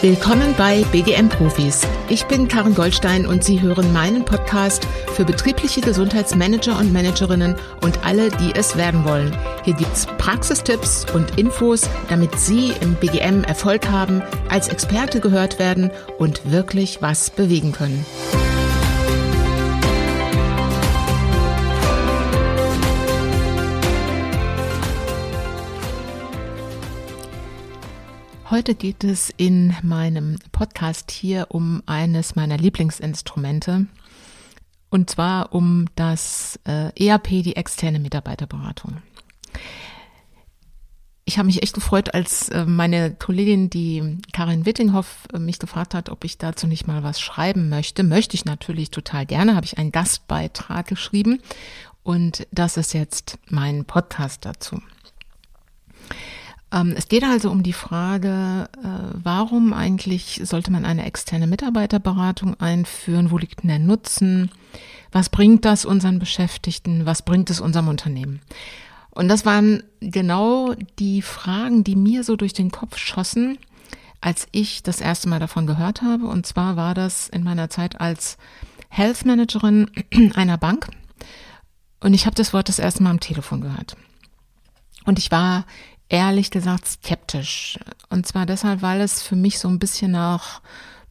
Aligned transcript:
Willkommen 0.00 0.54
bei 0.56 0.84
BGM 0.92 1.28
Profis. 1.28 1.80
Ich 2.08 2.24
bin 2.26 2.46
Karin 2.46 2.76
Goldstein 2.76 3.26
und 3.26 3.42
Sie 3.42 3.60
hören 3.60 3.92
meinen 3.92 4.24
Podcast 4.24 4.86
für 5.14 5.24
betriebliche 5.24 5.80
Gesundheitsmanager 5.80 6.78
und 6.78 6.92
Managerinnen 6.92 7.56
und 7.82 8.06
alle, 8.06 8.30
die 8.30 8.52
es 8.54 8.76
werden 8.76 9.04
wollen. 9.04 9.36
Hier 9.64 9.74
gibt's 9.74 10.06
Praxistipps 10.18 11.04
und 11.12 11.36
Infos, 11.36 11.90
damit 12.08 12.38
Sie 12.38 12.74
im 12.80 12.94
BGM 12.94 13.42
Erfolg 13.42 13.90
haben, 13.90 14.22
als 14.48 14.68
Experte 14.68 15.18
gehört 15.18 15.58
werden 15.58 15.90
und 16.16 16.48
wirklich 16.48 17.02
was 17.02 17.30
bewegen 17.30 17.72
können. 17.72 18.06
Heute 28.50 28.74
geht 28.74 29.04
es 29.04 29.30
in 29.36 29.76
meinem 29.82 30.38
Podcast 30.52 31.10
hier 31.10 31.48
um 31.50 31.82
eines 31.84 32.34
meiner 32.34 32.56
Lieblingsinstrumente 32.56 33.84
und 34.88 35.10
zwar 35.10 35.52
um 35.52 35.84
das 35.96 36.58
äh, 36.66 36.88
ERP, 36.96 37.28
die 37.42 37.56
externe 37.56 37.98
Mitarbeiterberatung. 37.98 39.02
Ich 41.26 41.36
habe 41.36 41.44
mich 41.44 41.62
echt 41.62 41.74
gefreut, 41.74 42.14
als 42.14 42.48
äh, 42.48 42.64
meine 42.64 43.14
Kollegin, 43.14 43.68
die 43.68 44.16
Karin 44.32 44.64
Wittinghoff, 44.64 45.28
äh, 45.34 45.38
mich 45.38 45.58
gefragt 45.58 45.92
hat, 45.92 46.08
ob 46.08 46.24
ich 46.24 46.38
dazu 46.38 46.66
nicht 46.66 46.86
mal 46.86 47.02
was 47.02 47.20
schreiben 47.20 47.68
möchte. 47.68 48.02
Möchte 48.02 48.34
ich 48.34 48.46
natürlich 48.46 48.90
total 48.90 49.26
gerne, 49.26 49.56
habe 49.56 49.66
ich 49.66 49.76
einen 49.76 49.92
Gastbeitrag 49.92 50.86
geschrieben 50.86 51.42
und 52.02 52.46
das 52.50 52.78
ist 52.78 52.94
jetzt 52.94 53.38
mein 53.50 53.84
Podcast 53.84 54.46
dazu. 54.46 54.80
Ähm, 56.72 56.94
es 56.96 57.08
geht 57.08 57.24
also 57.24 57.50
um 57.50 57.62
die 57.62 57.72
Frage, 57.72 58.68
äh, 58.82 59.18
warum 59.22 59.72
eigentlich 59.72 60.40
sollte 60.44 60.70
man 60.70 60.84
eine 60.84 61.06
externe 61.06 61.46
Mitarbeiterberatung 61.46 62.58
einführen? 62.60 63.30
Wo 63.30 63.38
liegt 63.38 63.62
denn 63.62 63.68
der 63.68 63.78
Nutzen? 63.78 64.50
Was 65.10 65.30
bringt 65.30 65.64
das 65.64 65.84
unseren 65.84 66.18
Beschäftigten? 66.18 67.06
Was 67.06 67.22
bringt 67.22 67.50
es 67.50 67.60
unserem 67.60 67.88
Unternehmen? 67.88 68.40
Und 69.10 69.28
das 69.28 69.46
waren 69.46 69.82
genau 70.00 70.74
die 70.98 71.22
Fragen, 71.22 71.82
die 71.82 71.96
mir 71.96 72.22
so 72.22 72.36
durch 72.36 72.52
den 72.52 72.70
Kopf 72.70 72.98
schossen, 72.98 73.58
als 74.20 74.46
ich 74.52 74.82
das 74.82 75.00
erste 75.00 75.28
Mal 75.28 75.40
davon 75.40 75.66
gehört 75.66 76.02
habe. 76.02 76.26
Und 76.26 76.46
zwar 76.46 76.76
war 76.76 76.94
das 76.94 77.28
in 77.28 77.42
meiner 77.42 77.70
Zeit 77.70 78.00
als 78.00 78.36
Health 78.90 79.24
Managerin 79.24 79.90
einer 80.34 80.58
Bank. 80.58 80.88
Und 82.00 82.14
ich 82.14 82.26
habe 82.26 82.36
das 82.36 82.52
Wort 82.52 82.68
das 82.68 82.78
erste 82.78 83.02
Mal 83.02 83.10
am 83.10 83.20
Telefon 83.20 83.60
gehört. 83.60 83.96
Und 85.04 85.18
ich 85.18 85.30
war 85.30 85.64
ehrlich 86.08 86.50
gesagt 86.50 86.86
skeptisch. 86.86 87.78
Und 88.10 88.26
zwar 88.26 88.46
deshalb, 88.46 88.82
weil 88.82 89.00
es 89.00 89.22
für 89.22 89.36
mich 89.36 89.58
so 89.58 89.68
ein 89.68 89.78
bisschen 89.78 90.12
nach 90.12 90.60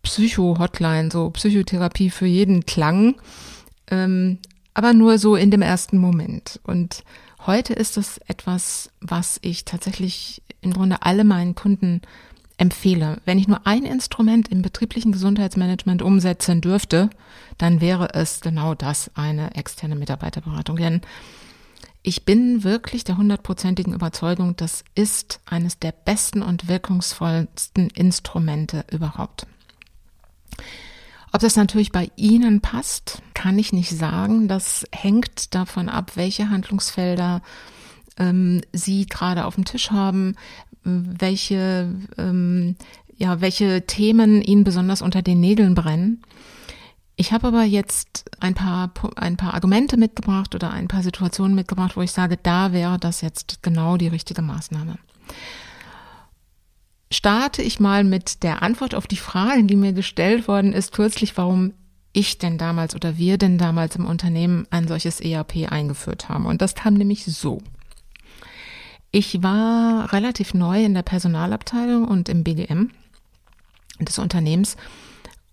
Psycho-Hotline, 0.03 1.11
so 1.11 1.29
Psychotherapie 1.31 2.09
für 2.09 2.25
jeden 2.25 2.65
klang, 2.65 3.15
ähm, 3.89 4.39
aber 4.73 4.93
nur 4.93 5.17
so 5.17 5.35
in 5.35 5.51
dem 5.51 5.61
ersten 5.61 5.97
Moment. 5.97 6.59
Und 6.63 7.03
heute 7.45 7.73
ist 7.73 7.97
es 7.97 8.19
etwas, 8.27 8.91
was 9.01 9.39
ich 9.41 9.65
tatsächlich 9.65 10.41
im 10.61 10.73
Grunde 10.73 11.01
alle 11.01 11.23
meinen 11.23 11.55
Kunden 11.55 12.01
empfehle. 12.57 13.17
Wenn 13.25 13.37
ich 13.37 13.47
nur 13.47 13.65
ein 13.65 13.83
Instrument 13.83 14.49
im 14.49 14.61
betrieblichen 14.61 15.11
Gesundheitsmanagement 15.11 16.01
umsetzen 16.01 16.61
dürfte, 16.61 17.09
dann 17.57 17.81
wäre 17.81 18.13
es 18.13 18.41
genau 18.41 18.73
das, 18.73 19.11
eine 19.15 19.55
externe 19.55 19.95
Mitarbeiterberatung. 19.95 20.77
Denn 20.77 21.01
ich 22.07 22.23
bin 22.23 22.63
wirklich 22.63 23.03
der 23.03 23.17
hundertprozentigen 23.17 23.93
Überzeugung, 23.93 24.55
das 24.55 24.85
ist 24.95 25.41
eines 25.45 25.77
der 25.77 25.91
besten 25.91 26.41
und 26.41 26.69
wirkungsvollsten 26.69 27.89
Instrumente 27.89 28.85
überhaupt. 28.89 29.45
Ob 31.33 31.41
das 31.41 31.57
natürlich 31.57 31.91
bei 31.91 32.09
Ihnen 32.15 32.61
passt, 32.61 33.21
kann 33.33 33.59
ich 33.59 33.73
nicht 33.73 33.89
sagen. 33.89 34.47
Das 34.47 34.85
hängt 34.93 35.53
davon 35.53 35.89
ab, 35.89 36.13
welche 36.15 36.49
Handlungsfelder 36.49 37.41
ähm, 38.17 38.61
Sie 38.71 39.05
gerade 39.05 39.43
auf 39.43 39.55
dem 39.55 39.65
Tisch 39.65 39.91
haben, 39.91 40.37
welche, 40.85 41.93
ähm, 42.17 42.77
ja, 43.17 43.41
welche 43.41 43.85
Themen 43.85 44.41
Ihnen 44.41 44.63
besonders 44.63 45.01
unter 45.01 45.21
den 45.21 45.41
Nägeln 45.41 45.75
brennen. 45.75 46.21
Ich 47.19 47.33
habe 47.33 47.47
aber 47.47 47.63
jetzt 47.63 48.29
ein 48.39 48.53
paar, 48.53 48.91
ein 49.15 49.37
paar 49.37 49.55
Argumente 49.55 49.97
mitgebracht 49.97 50.53
oder 50.53 50.69
ein 50.69 50.87
paar 50.87 51.01
Situationen 51.01 51.55
mitgebracht, 51.55 51.97
wo 51.97 52.01
ich 52.03 52.11
sage, 52.11 52.37
da 52.37 52.71
wäre 52.73 52.99
das 52.99 53.21
jetzt 53.21 53.63
genau 53.63 53.97
die 53.97 54.07
richtige 54.07 54.43
Maßnahme. 54.43 54.99
Starte 57.11 57.63
ich 57.63 57.79
mal 57.79 58.03
mit 58.03 58.43
der 58.43 58.61
Antwort 58.61 58.93
auf 58.93 59.07
die 59.07 59.17
Frage, 59.17 59.63
die 59.63 59.75
mir 59.75 59.93
gestellt 59.93 60.47
worden 60.47 60.73
ist 60.73 60.91
kürzlich, 60.91 61.35
warum 61.37 61.73
ich 62.13 62.37
denn 62.37 62.59
damals 62.59 62.93
oder 62.93 63.17
wir 63.17 63.39
denn 63.39 63.57
damals 63.57 63.95
im 63.95 64.05
Unternehmen 64.05 64.67
ein 64.69 64.87
solches 64.87 65.19
ERP 65.19 65.71
eingeführt 65.71 66.29
haben. 66.29 66.45
Und 66.45 66.61
das 66.61 66.75
kam 66.75 66.93
nämlich 66.93 67.25
so. 67.25 67.63
Ich 69.09 69.41
war 69.41 70.13
relativ 70.13 70.53
neu 70.53 70.83
in 70.85 70.93
der 70.93 71.01
Personalabteilung 71.01 72.05
und 72.05 72.29
im 72.29 72.43
BGM 72.43 72.91
des 73.99 74.19
Unternehmens 74.19 74.77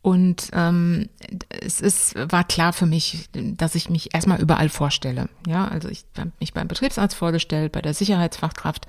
und 0.05 0.51
ähm, 0.53 1.09
es 1.49 1.81
ist, 1.81 2.15
war 2.31 2.45
klar 2.45 2.75
für 2.75 2.85
mich, 2.85 3.31
dass 3.33 3.75
ich 3.75 3.89
mich 3.89 4.15
erstmal 4.15 4.39
überall 4.39 4.69
vorstelle. 4.69 5.31
Ja, 5.47 5.67
also 5.67 5.89
ich 5.89 6.05
habe 6.19 6.31
mich 6.41 6.53
beim 6.53 6.69
Betriebsarzt 6.69 7.17
vorgestellt, 7.17 7.73
bei 7.73 7.81
der 7.81 7.95
Sicherheitsfachkraft, 7.95 8.87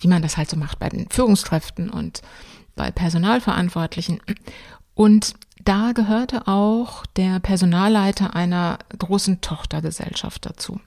wie 0.00 0.08
man 0.08 0.22
das 0.22 0.36
halt 0.36 0.50
so 0.50 0.56
macht 0.56 0.80
bei 0.80 0.88
den 0.88 1.08
Führungskräften 1.08 1.88
und 1.88 2.22
bei 2.74 2.90
Personalverantwortlichen. 2.90 4.20
Und 4.96 5.34
da 5.64 5.92
gehörte 5.92 6.48
auch 6.48 7.06
der 7.06 7.38
Personalleiter 7.38 8.34
einer 8.34 8.80
großen 8.98 9.40
Tochtergesellschaft 9.42 10.46
dazu. 10.46 10.80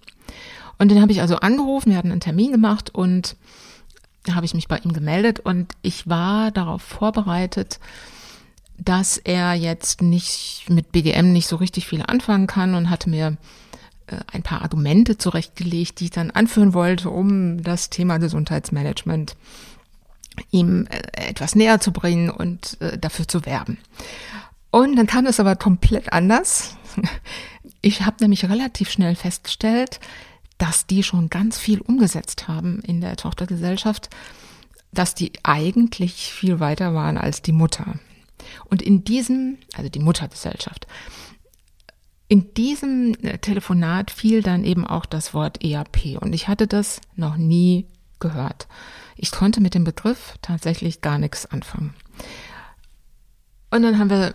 Und 0.77 0.89
den 0.89 1.01
habe 1.01 1.13
ich 1.13 1.21
also 1.21 1.37
angerufen, 1.37 1.91
wir 1.91 1.97
hatten 1.97 2.11
einen 2.11 2.19
Termin 2.19 2.51
gemacht 2.51 2.93
und 2.93 3.37
da 4.25 4.35
habe 4.35 4.45
ich 4.45 4.55
mich 4.55 4.67
bei 4.67 4.79
ihm 4.79 4.91
gemeldet 4.91 5.39
und 5.39 5.71
ich 5.83 6.09
war 6.09 6.51
darauf 6.51 6.81
vorbereitet, 6.81 7.79
dass 8.77 9.17
er 9.17 9.53
jetzt 9.53 10.01
nicht 10.01 10.65
mit 10.69 10.91
BGM 10.91 11.31
nicht 11.31 11.47
so 11.47 11.55
richtig 11.57 11.87
viel 11.87 12.03
anfangen 12.05 12.47
kann 12.47 12.75
und 12.75 12.89
hatte 12.89 13.09
mir 13.09 13.37
äh, 14.07 14.17
ein 14.31 14.43
paar 14.43 14.61
Argumente 14.61 15.17
zurechtgelegt, 15.17 15.99
die 15.99 16.05
ich 16.05 16.11
dann 16.11 16.31
anführen 16.31 16.73
wollte, 16.73 17.09
um 17.09 17.61
das 17.63 17.89
Thema 17.89 18.17
Gesundheitsmanagement 18.17 19.35
ihm 20.51 20.87
äh, 20.89 21.29
etwas 21.29 21.55
näher 21.55 21.79
zu 21.79 21.91
bringen 21.91 22.29
und 22.29 22.79
äh, 22.81 22.97
dafür 22.97 23.27
zu 23.27 23.45
werben. 23.45 23.77
Und 24.71 24.95
dann 24.95 25.07
kam 25.07 25.25
es 25.25 25.39
aber 25.39 25.55
komplett 25.55 26.11
anders. 26.13 26.77
Ich 27.85 28.05
habe 28.05 28.15
nämlich 28.21 28.49
relativ 28.49 28.89
schnell 28.89 29.13
festgestellt, 29.13 29.99
dass 30.57 30.85
die 30.85 31.03
schon 31.03 31.29
ganz 31.29 31.57
viel 31.57 31.81
umgesetzt 31.81 32.47
haben 32.47 32.79
in 32.79 33.01
der 33.01 33.17
Tochtergesellschaft, 33.17 34.09
dass 34.93 35.15
die 35.15 35.33
eigentlich 35.43 36.31
viel 36.31 36.61
weiter 36.61 36.93
waren 36.93 37.17
als 37.17 37.41
die 37.41 37.51
Mutter. 37.51 37.95
Und 38.65 38.81
in 38.81 39.03
diesem, 39.03 39.57
also 39.75 39.89
die 39.89 39.99
Muttergesellschaft, 39.99 40.87
in 42.27 42.53
diesem 42.53 43.15
äh, 43.21 43.37
Telefonat 43.37 44.09
fiel 44.09 44.41
dann 44.41 44.63
eben 44.63 44.87
auch 44.87 45.05
das 45.05 45.33
Wort 45.33 45.63
ERP 45.63 46.17
und 46.19 46.33
ich 46.33 46.47
hatte 46.47 46.67
das 46.67 47.01
noch 47.15 47.37
nie 47.37 47.85
gehört. 48.19 48.67
Ich 49.15 49.31
konnte 49.31 49.61
mit 49.61 49.75
dem 49.75 49.83
Begriff 49.83 50.35
tatsächlich 50.41 51.01
gar 51.01 51.19
nichts 51.19 51.45
anfangen. 51.45 51.93
Und 53.69 53.83
dann 53.83 53.99
haben 53.99 54.09
wir 54.09 54.33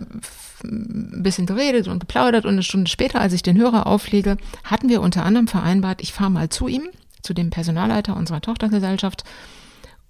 ein 0.65 1.23
bisschen 1.23 1.47
geredet 1.47 1.89
und 1.89 2.01
geplaudert 2.01 2.45
und 2.45 2.53
eine 2.53 2.63
Stunde 2.63 2.91
später, 2.91 3.21
als 3.21 3.33
ich 3.33 3.43
den 3.43 3.57
Hörer 3.57 3.87
auflege, 3.87 4.37
hatten 4.65 4.89
wir 4.89 5.01
unter 5.01 5.25
anderem 5.25 5.49
vereinbart, 5.49 6.03
ich 6.03 6.13
fahre 6.13 6.31
mal 6.31 6.49
zu 6.49 6.69
ihm, 6.69 6.89
zu 7.23 7.35
dem 7.35 7.51
Personalleiter 7.51 8.17
unserer 8.17 8.41
Tochtergesellschaft 8.41 9.25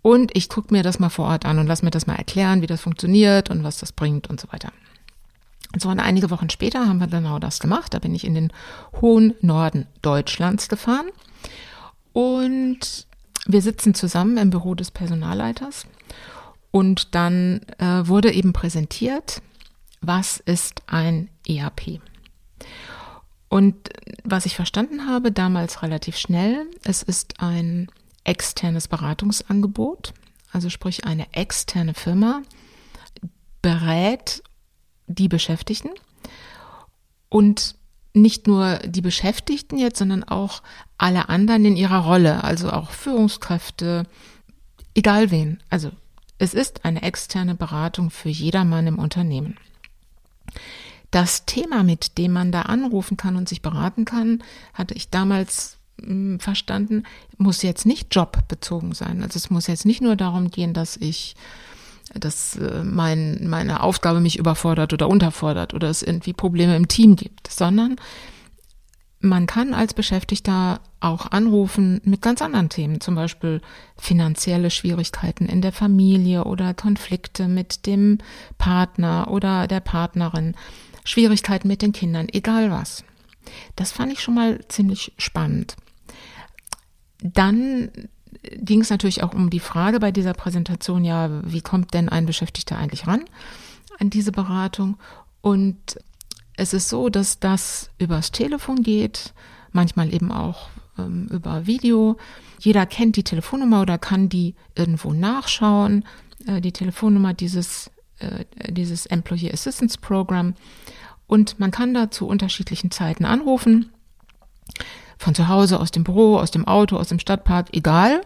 und 0.09 0.35
ich 0.35 0.49
gucke 0.49 0.73
mir 0.73 0.83
das 0.83 0.99
mal 0.99 1.11
vor 1.11 1.27
Ort 1.27 1.45
an 1.45 1.59
und 1.59 1.67
lass 1.67 1.83
mir 1.83 1.91
das 1.91 2.07
mal 2.07 2.15
erklären, 2.15 2.63
wie 2.63 2.67
das 2.67 2.81
funktioniert 2.81 3.51
und 3.51 3.63
was 3.63 3.77
das 3.77 3.93
bringt 3.93 4.31
und 4.31 4.41
so 4.41 4.51
weiter. 4.51 4.73
Und 5.75 5.83
so 5.83 5.91
und 5.91 6.01
einige 6.01 6.31
Wochen 6.31 6.49
später 6.49 6.89
haben 6.89 6.99
wir 6.99 7.09
genau 7.09 7.39
das 7.39 7.59
gemacht. 7.59 7.93
Da 7.93 7.99
bin 7.99 8.15
ich 8.15 8.25
in 8.25 8.33
den 8.33 8.51
hohen 9.03 9.35
Norden 9.43 9.87
Deutschlands 10.01 10.71
gefahren 10.71 11.09
und 12.15 13.07
wir 13.45 13.61
sitzen 13.61 13.93
zusammen 13.93 14.39
im 14.39 14.49
Büro 14.49 14.75
des 14.75 14.91
Personalleiters 14.91 15.85
und 16.71 17.15
dann 17.15 17.61
äh, 17.77 18.09
wurde 18.09 18.33
eben 18.33 18.55
präsentiert, 18.55 19.43
was 20.01 20.39
ist 20.39 20.85
ein 20.87 21.29
ERP. 21.47 22.01
Und 23.51 23.91
was 24.25 24.47
ich 24.47 24.57
verstanden 24.57 25.07
habe, 25.07 25.33
damals 25.33 25.83
relativ 25.83 26.17
schnell, 26.17 26.67
es 26.83 27.03
ist 27.03 27.43
ein 27.43 27.91
externes 28.29 28.87
Beratungsangebot, 28.87 30.13
also 30.53 30.71
sprich 30.71 31.05
eine 31.05 31.33
externe 31.33 31.95
Firma 31.95 32.43
berät 33.63 34.43
die 35.09 35.29
Beschäftigten 35.29 35.91
und 37.29 37.75
nicht 38.15 38.47
nur 38.47 38.79
die 38.79 39.01
Beschäftigten 39.01 39.79
jetzt, 39.79 39.99
sondern 39.99 40.25
auch 40.25 40.63
alle 40.97 41.29
anderen 41.29 41.65
in 41.65 41.77
ihrer 41.77 42.05
Rolle, 42.05 42.45
also 42.45 42.71
auch 42.71 42.91
Führungskräfte, 42.91 44.05
egal 44.95 45.31
wen. 45.31 45.63
Also 45.71 45.91
Es 46.39 46.55
ist 46.55 46.85
eine 46.85 47.03
externe 47.03 47.57
Beratung 47.57 48.11
für 48.11 48.29
jedermann 48.29 48.87
im 48.87 48.99
Unternehmen. 48.99 49.57
Das 51.11 51.47
Thema, 51.47 51.83
mit 51.83 52.17
dem 52.17 52.33
man 52.33 52.53
da 52.53 52.63
anrufen 52.63 53.17
kann 53.17 53.37
und 53.37 53.49
sich 53.49 53.61
beraten 53.61 54.05
kann, 54.05 54.45
hatte 54.73 54.95
ich 54.95 55.11
damals 55.11 55.78
verstanden, 56.39 57.05
muss 57.37 57.63
jetzt 57.63 57.87
nicht 57.87 58.15
jobbezogen 58.15 58.93
sein. 58.93 59.23
Also 59.23 59.37
es 59.37 59.51
muss 59.51 59.67
jetzt 59.67 59.87
nicht 59.87 60.01
nur 60.01 60.17
darum 60.17 60.51
gehen, 60.51 60.75
dass 60.75 60.97
ich 60.97 61.35
dass 62.15 62.57
äh, 62.57 62.85
mein, 62.85 63.49
meine 63.49 63.83
Aufgabe 63.83 64.21
mich 64.21 64.39
überfordert 64.39 64.95
oder 64.95 65.09
unterfordert 65.09 65.75
oder 65.75 65.91
es 65.91 66.03
irgendwie 66.03 66.33
Probleme 66.33 66.75
im 66.75 66.89
Team 66.89 67.17
gibt, 67.17 67.53
sondern 67.53 67.97
man 69.21 69.47
kann 69.47 69.75
als 69.75 69.95
Beschäftigter 69.95 70.81
auch 71.01 71.31
anrufen 71.33 72.01
mit 72.05 72.23
ganz 72.23 72.41
anderen 72.41 72.69
Themen, 72.69 73.01
zum 73.01 73.15
Beispiel 73.15 73.61
finanzielle 73.97 74.71
Schwierigkeiten 74.71 75.47
in 75.47 75.61
der 75.61 75.73
Familie 75.73 76.45
oder 76.45 76.73
Konflikte 76.73 77.49
mit 77.49 77.87
dem 77.87 78.19
Partner 78.59 79.29
oder 79.29 79.67
der 79.67 79.81
Partnerin, 79.81 80.55
Schwierigkeiten 81.05 81.69
mit 81.69 81.83
den 81.83 81.93
Kindern, 81.93 82.29
egal 82.31 82.71
was. 82.71 83.05
Das 83.77 83.93
fand 83.93 84.13
ich 84.13 84.21
schon 84.21 84.35
mal 84.35 84.61
ziemlich 84.69 85.13
spannend. 85.19 85.77
Dann 87.23 87.91
ging 88.43 88.81
es 88.81 88.91
natürlich 88.91 89.23
auch 89.23 89.35
um 89.35 89.51
die 89.51 89.61
Frage 89.61 90.01
bei 90.01 90.13
dieser 90.13 90.35
Präsentation, 90.35 91.05
ja, 91.05 91.43
wie 91.45 91.61
kommt 91.61 91.95
denn 91.95 92.09
ein 92.09 92.27
Beschäftigter 92.27 92.79
eigentlich 92.79 93.07
ran 93.07 93.25
an 93.99 94.11
diese 94.11 94.33
Beratung? 94.33 94.97
Und 95.41 95.99
es 96.57 96.73
ist 96.73 96.89
so, 96.89 97.09
dass 97.09 97.41
das 97.41 97.91
übers 97.99 98.33
Telefon 98.33 98.83
geht, 98.83 99.33
manchmal 99.73 100.13
eben 100.13 100.33
auch 100.33 100.69
ähm, 100.99 101.29
über 101.31 101.67
Video. 101.67 102.17
Jeder 102.59 102.87
kennt 102.87 103.17
die 103.17 103.23
Telefonnummer 103.23 103.83
oder 103.83 103.99
kann 103.99 104.29
die 104.29 104.55
irgendwo 104.75 105.13
nachschauen. 105.13 106.05
Äh, 106.47 106.61
die 106.61 106.73
Telefonnummer 106.73 107.35
dieses, 107.35 107.91
äh, 108.19 108.45
dieses 108.69 109.07
Employee 109.07 109.53
Assistance 109.53 109.99
Program. 109.99 110.55
Und 111.27 111.61
man 111.61 111.71
kann 111.71 111.95
da 111.95 112.11
zu 112.11 112.27
unterschiedlichen 112.27 112.91
Zeiten 112.91 113.25
anrufen. 113.25 113.93
Von 115.19 115.35
zu 115.35 115.49
Hause, 115.49 115.81
aus 115.81 115.91
dem 115.91 116.05
Büro, 116.05 116.39
aus 116.39 116.51
dem 116.51 116.67
Auto, 116.67 116.97
aus 116.97 117.09
dem 117.09 117.19
Stadtpark, 117.19 117.69
egal. 117.73 118.23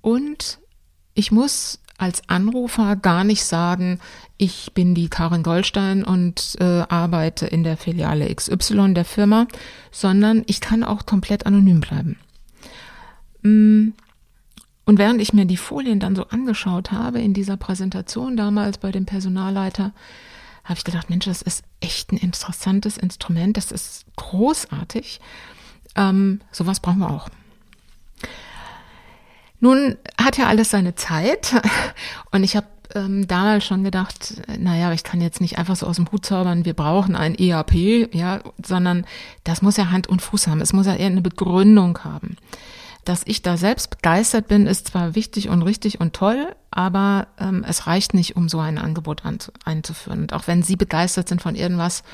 Und 0.00 0.58
ich 1.14 1.32
muss 1.32 1.80
als 1.98 2.28
Anrufer 2.28 2.96
gar 2.96 3.22
nicht 3.22 3.44
sagen, 3.44 4.00
ich 4.36 4.72
bin 4.74 4.94
die 4.94 5.08
Karin 5.08 5.42
Goldstein 5.42 6.02
und 6.02 6.56
äh, 6.58 6.84
arbeite 6.88 7.46
in 7.46 7.62
der 7.62 7.76
Filiale 7.76 8.34
XY 8.34 8.94
der 8.94 9.04
Firma, 9.04 9.46
sondern 9.92 10.42
ich 10.46 10.60
kann 10.60 10.82
auch 10.82 11.06
komplett 11.06 11.46
anonym 11.46 11.80
bleiben. 11.80 12.18
Mm. 13.42 13.90
Und 14.84 14.98
während 14.98 15.22
ich 15.22 15.32
mir 15.32 15.44
die 15.44 15.56
Folien 15.56 16.00
dann 16.00 16.16
so 16.16 16.24
angeschaut 16.24 16.90
habe 16.90 17.20
in 17.20 17.34
dieser 17.34 17.56
Präsentation 17.56 18.36
damals 18.36 18.78
bei 18.78 18.90
dem 18.90 19.06
Personalleiter, 19.06 19.92
habe 20.64 20.78
ich 20.78 20.84
gedacht, 20.84 21.08
Mensch, 21.08 21.26
das 21.26 21.40
ist 21.40 21.62
echt 21.80 22.10
ein 22.10 22.16
interessantes 22.16 22.96
Instrument, 22.96 23.56
das 23.56 23.70
ist 23.70 24.06
großartig. 24.16 25.20
Ähm, 25.96 26.40
sowas 26.50 26.80
brauchen 26.80 26.98
wir 26.98 27.10
auch. 27.10 27.28
Nun 29.60 29.96
hat 30.20 30.38
ja 30.38 30.46
alles 30.46 30.70
seine 30.70 30.94
Zeit 30.94 31.54
und 32.32 32.42
ich 32.42 32.56
habe 32.56 32.66
ähm, 32.94 33.26
damals 33.26 33.64
schon 33.64 33.84
gedacht, 33.84 34.42
naja, 34.58 34.92
ich 34.92 35.04
kann 35.04 35.20
jetzt 35.20 35.40
nicht 35.40 35.58
einfach 35.58 35.76
so 35.76 35.86
aus 35.86 35.96
dem 35.96 36.10
Hut 36.10 36.26
zaubern, 36.26 36.64
wir 36.64 36.74
brauchen 36.74 37.16
ein 37.16 37.34
ERP, 37.34 38.12
ja, 38.12 38.40
sondern 38.64 39.06
das 39.44 39.62
muss 39.62 39.76
ja 39.76 39.90
Hand 39.90 40.08
und 40.08 40.20
Fuß 40.20 40.46
haben. 40.46 40.60
Es 40.60 40.72
muss 40.72 40.86
ja 40.86 40.94
eher 40.94 41.06
eine 41.06 41.22
Begründung 41.22 41.98
haben. 42.04 42.36
Dass 43.04 43.22
ich 43.24 43.42
da 43.42 43.56
selbst 43.56 43.90
begeistert 43.90 44.46
bin, 44.46 44.66
ist 44.66 44.88
zwar 44.88 45.14
wichtig 45.16 45.48
und 45.48 45.62
richtig 45.62 46.00
und 46.00 46.12
toll, 46.12 46.54
aber 46.70 47.28
ähm, 47.38 47.64
es 47.66 47.86
reicht 47.86 48.14
nicht, 48.14 48.36
um 48.36 48.48
so 48.48 48.60
ein 48.60 48.78
Angebot 48.78 49.22
einzuführen. 49.64 50.22
Und 50.22 50.32
auch 50.32 50.46
wenn 50.46 50.62
Sie 50.62 50.76
begeistert 50.76 51.28
sind 51.28 51.42
von 51.42 51.56
irgendwas, 51.56 52.04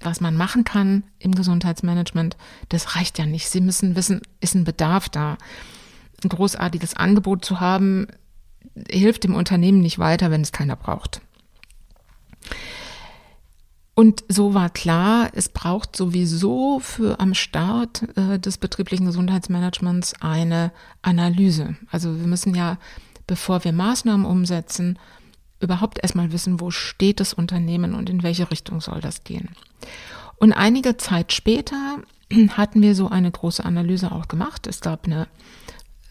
was 0.00 0.20
man 0.20 0.36
machen 0.36 0.64
kann 0.64 1.04
im 1.18 1.34
Gesundheitsmanagement, 1.34 2.36
das 2.68 2.96
reicht 2.96 3.18
ja 3.18 3.26
nicht. 3.26 3.48
Sie 3.48 3.60
müssen 3.60 3.96
wissen, 3.96 4.20
ist 4.40 4.54
ein 4.54 4.64
Bedarf 4.64 5.08
da. 5.08 5.38
Ein 6.22 6.28
großartiges 6.28 6.94
Angebot 6.94 7.44
zu 7.44 7.60
haben, 7.60 8.06
hilft 8.90 9.24
dem 9.24 9.34
Unternehmen 9.34 9.80
nicht 9.80 9.98
weiter, 9.98 10.30
wenn 10.30 10.42
es 10.42 10.52
keiner 10.52 10.76
braucht. 10.76 11.20
Und 13.94 14.22
so 14.28 14.54
war 14.54 14.70
klar, 14.70 15.30
es 15.32 15.48
braucht 15.48 15.96
sowieso 15.96 16.78
für 16.78 17.18
am 17.18 17.34
Start 17.34 18.16
äh, 18.16 18.38
des 18.38 18.58
betrieblichen 18.58 19.06
Gesundheitsmanagements 19.06 20.14
eine 20.20 20.70
Analyse. 21.02 21.74
Also 21.90 22.16
wir 22.16 22.28
müssen 22.28 22.54
ja, 22.54 22.78
bevor 23.26 23.64
wir 23.64 23.72
Maßnahmen 23.72 24.24
umsetzen, 24.24 25.00
überhaupt 25.60 25.98
erstmal 26.02 26.32
wissen, 26.32 26.60
wo 26.60 26.70
steht 26.70 27.20
das 27.20 27.34
Unternehmen 27.34 27.94
und 27.94 28.08
in 28.10 28.22
welche 28.22 28.50
Richtung 28.50 28.80
soll 28.80 29.00
das 29.00 29.24
gehen. 29.24 29.50
Und 30.36 30.52
einige 30.52 30.96
Zeit 30.96 31.32
später 31.32 31.98
hatten 32.56 32.82
wir 32.82 32.94
so 32.94 33.08
eine 33.08 33.30
große 33.30 33.64
Analyse 33.64 34.12
auch 34.12 34.28
gemacht. 34.28 34.66
Es 34.66 34.80
gab 34.80 35.06
eine 35.06 35.26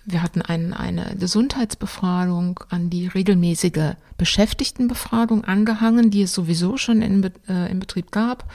wir 0.10 0.24
hatten 0.24 0.42
ein, 0.42 0.74
eine 0.74 1.18
Gesundheitsbefragung 1.20 2.62
an 2.70 2.90
die 2.90 3.08
regelmäßige 3.08 3.96
Beschäftigtenbefragung 4.18 5.44
angehangen, 5.44 6.10
die 6.12 6.22
es 6.22 6.34
sowieso 6.34 6.78
schon 6.78 7.02
in, 7.02 7.30
äh, 7.50 7.70
im 7.70 7.80
Betrieb 7.82 8.12
gab. 8.12 8.50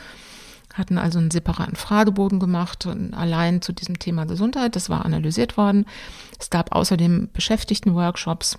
Hatten 0.72 0.96
also 0.96 1.18
einen 1.18 1.30
separaten 1.30 1.76
Fragebogen 1.76 2.40
gemacht 2.40 2.86
und 2.86 3.12
allein 3.12 3.60
zu 3.60 3.74
diesem 3.74 3.98
Thema 3.98 4.24
Gesundheit. 4.24 4.76
Das 4.76 4.88
war 4.88 5.04
analysiert 5.04 5.58
worden. 5.58 5.84
Es 6.40 6.48
gab 6.48 6.74
außerdem 6.74 7.28
Beschäftigtenworkshops, 7.34 8.58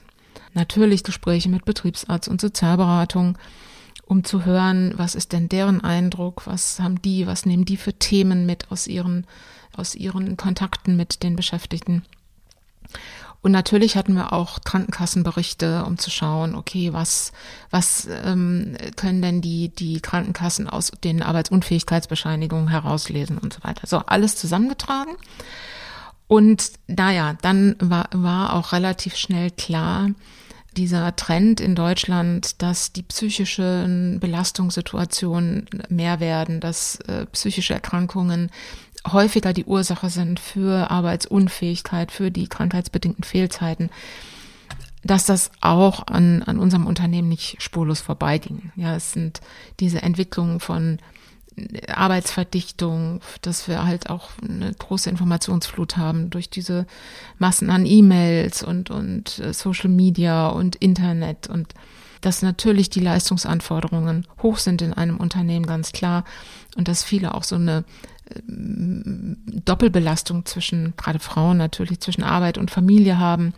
natürlich 0.55 1.03
Gespräche 1.03 1.49
mit 1.49 1.65
Betriebsarzt 1.65 2.27
und 2.27 2.41
Sozialberatung, 2.41 3.37
um 4.05 4.23
zu 4.23 4.45
hören, 4.45 4.93
was 4.97 5.15
ist 5.15 5.31
denn 5.31 5.49
deren 5.49 5.81
Eindruck, 5.81 6.45
was 6.45 6.79
haben 6.79 7.01
die, 7.01 7.25
was 7.25 7.45
nehmen 7.45 7.65
die 7.65 7.77
für 7.77 7.93
Themen 7.93 8.45
mit 8.45 8.71
aus 8.71 8.87
ihren, 8.87 9.25
aus 9.75 9.95
ihren 9.95 10.37
Kontakten 10.37 10.95
mit 10.95 11.23
den 11.23 11.35
Beschäftigten. 11.35 12.03
Und 13.43 13.51
natürlich 13.51 13.97
hatten 13.97 14.13
wir 14.13 14.31
auch 14.31 14.61
Krankenkassenberichte, 14.63 15.83
um 15.83 15.97
zu 15.97 16.09
schauen, 16.09 16.55
okay, 16.55 16.93
was, 16.93 17.33
was 17.71 18.07
ähm, 18.23 18.77
können 18.95 19.21
denn 19.21 19.41
die, 19.41 19.67
die 19.67 19.99
Krankenkassen 19.99 20.69
aus 20.69 20.91
den 21.03 21.21
Arbeitsunfähigkeitsbescheinigungen 21.21 22.69
herauslesen 22.69 23.37
und 23.37 23.51
so 23.51 23.63
weiter. 23.63 23.85
So, 23.85 23.97
alles 23.97 24.37
zusammengetragen. 24.37 25.17
Und 26.27 26.71
naja, 26.87 27.35
dann 27.41 27.75
war, 27.79 28.07
war 28.13 28.53
auch 28.53 28.71
relativ 28.71 29.17
schnell 29.17 29.51
klar, 29.51 30.09
dieser 30.77 31.15
Trend 31.15 31.59
in 31.59 31.75
Deutschland, 31.75 32.61
dass 32.61 32.91
die 32.91 33.03
psychischen 33.03 34.19
Belastungssituationen 34.19 35.67
mehr 35.89 36.19
werden, 36.19 36.59
dass 36.59 36.99
äh, 37.01 37.25
psychische 37.27 37.73
Erkrankungen 37.73 38.49
häufiger 39.11 39.53
die 39.53 39.65
Ursache 39.65 40.09
sind 40.09 40.39
für 40.39 40.89
Arbeitsunfähigkeit, 40.89 42.11
für 42.11 42.31
die 42.31 42.47
krankheitsbedingten 42.47 43.23
Fehlzeiten, 43.23 43.89
dass 45.03 45.25
das 45.25 45.51
auch 45.59 46.07
an, 46.07 46.43
an 46.43 46.59
unserem 46.59 46.87
Unternehmen 46.87 47.29
nicht 47.29 47.61
spurlos 47.61 47.99
vorbeiging. 47.99 48.71
Ja, 48.75 48.95
es 48.95 49.11
sind 49.11 49.41
diese 49.79 50.01
Entwicklungen 50.01 50.59
von 50.59 50.99
Arbeitsverdichtung, 51.87 53.21
dass 53.41 53.67
wir 53.67 53.85
halt 53.85 54.09
auch 54.09 54.29
eine 54.41 54.73
große 54.73 55.09
Informationsflut 55.09 55.97
haben 55.97 56.29
durch 56.29 56.49
diese 56.49 56.85
Massen 57.39 57.69
an 57.69 57.85
E-Mails 57.85 58.63
und, 58.63 58.89
und 58.89 59.39
äh, 59.39 59.53
Social 59.53 59.89
Media 59.89 60.47
und 60.47 60.75
Internet 60.75 61.47
und 61.47 61.73
dass 62.21 62.41
natürlich 62.41 62.89
die 62.89 63.01
Leistungsanforderungen 63.01 64.25
hoch 64.41 64.57
sind 64.57 64.81
in 64.81 64.93
einem 64.93 65.17
Unternehmen, 65.17 65.65
ganz 65.65 65.91
klar. 65.91 66.23
Und 66.77 66.87
dass 66.87 67.03
viele 67.03 67.35
auch 67.35 67.43
so 67.43 67.55
eine 67.55 67.83
Doppelbelastung 69.65 70.45
zwischen, 70.45 70.93
gerade 70.97 71.19
Frauen 71.19 71.57
natürlich, 71.57 71.99
zwischen 71.99 72.23
Arbeit 72.23 72.57
und 72.57 72.71
Familie 72.71 73.19
haben. 73.19 73.53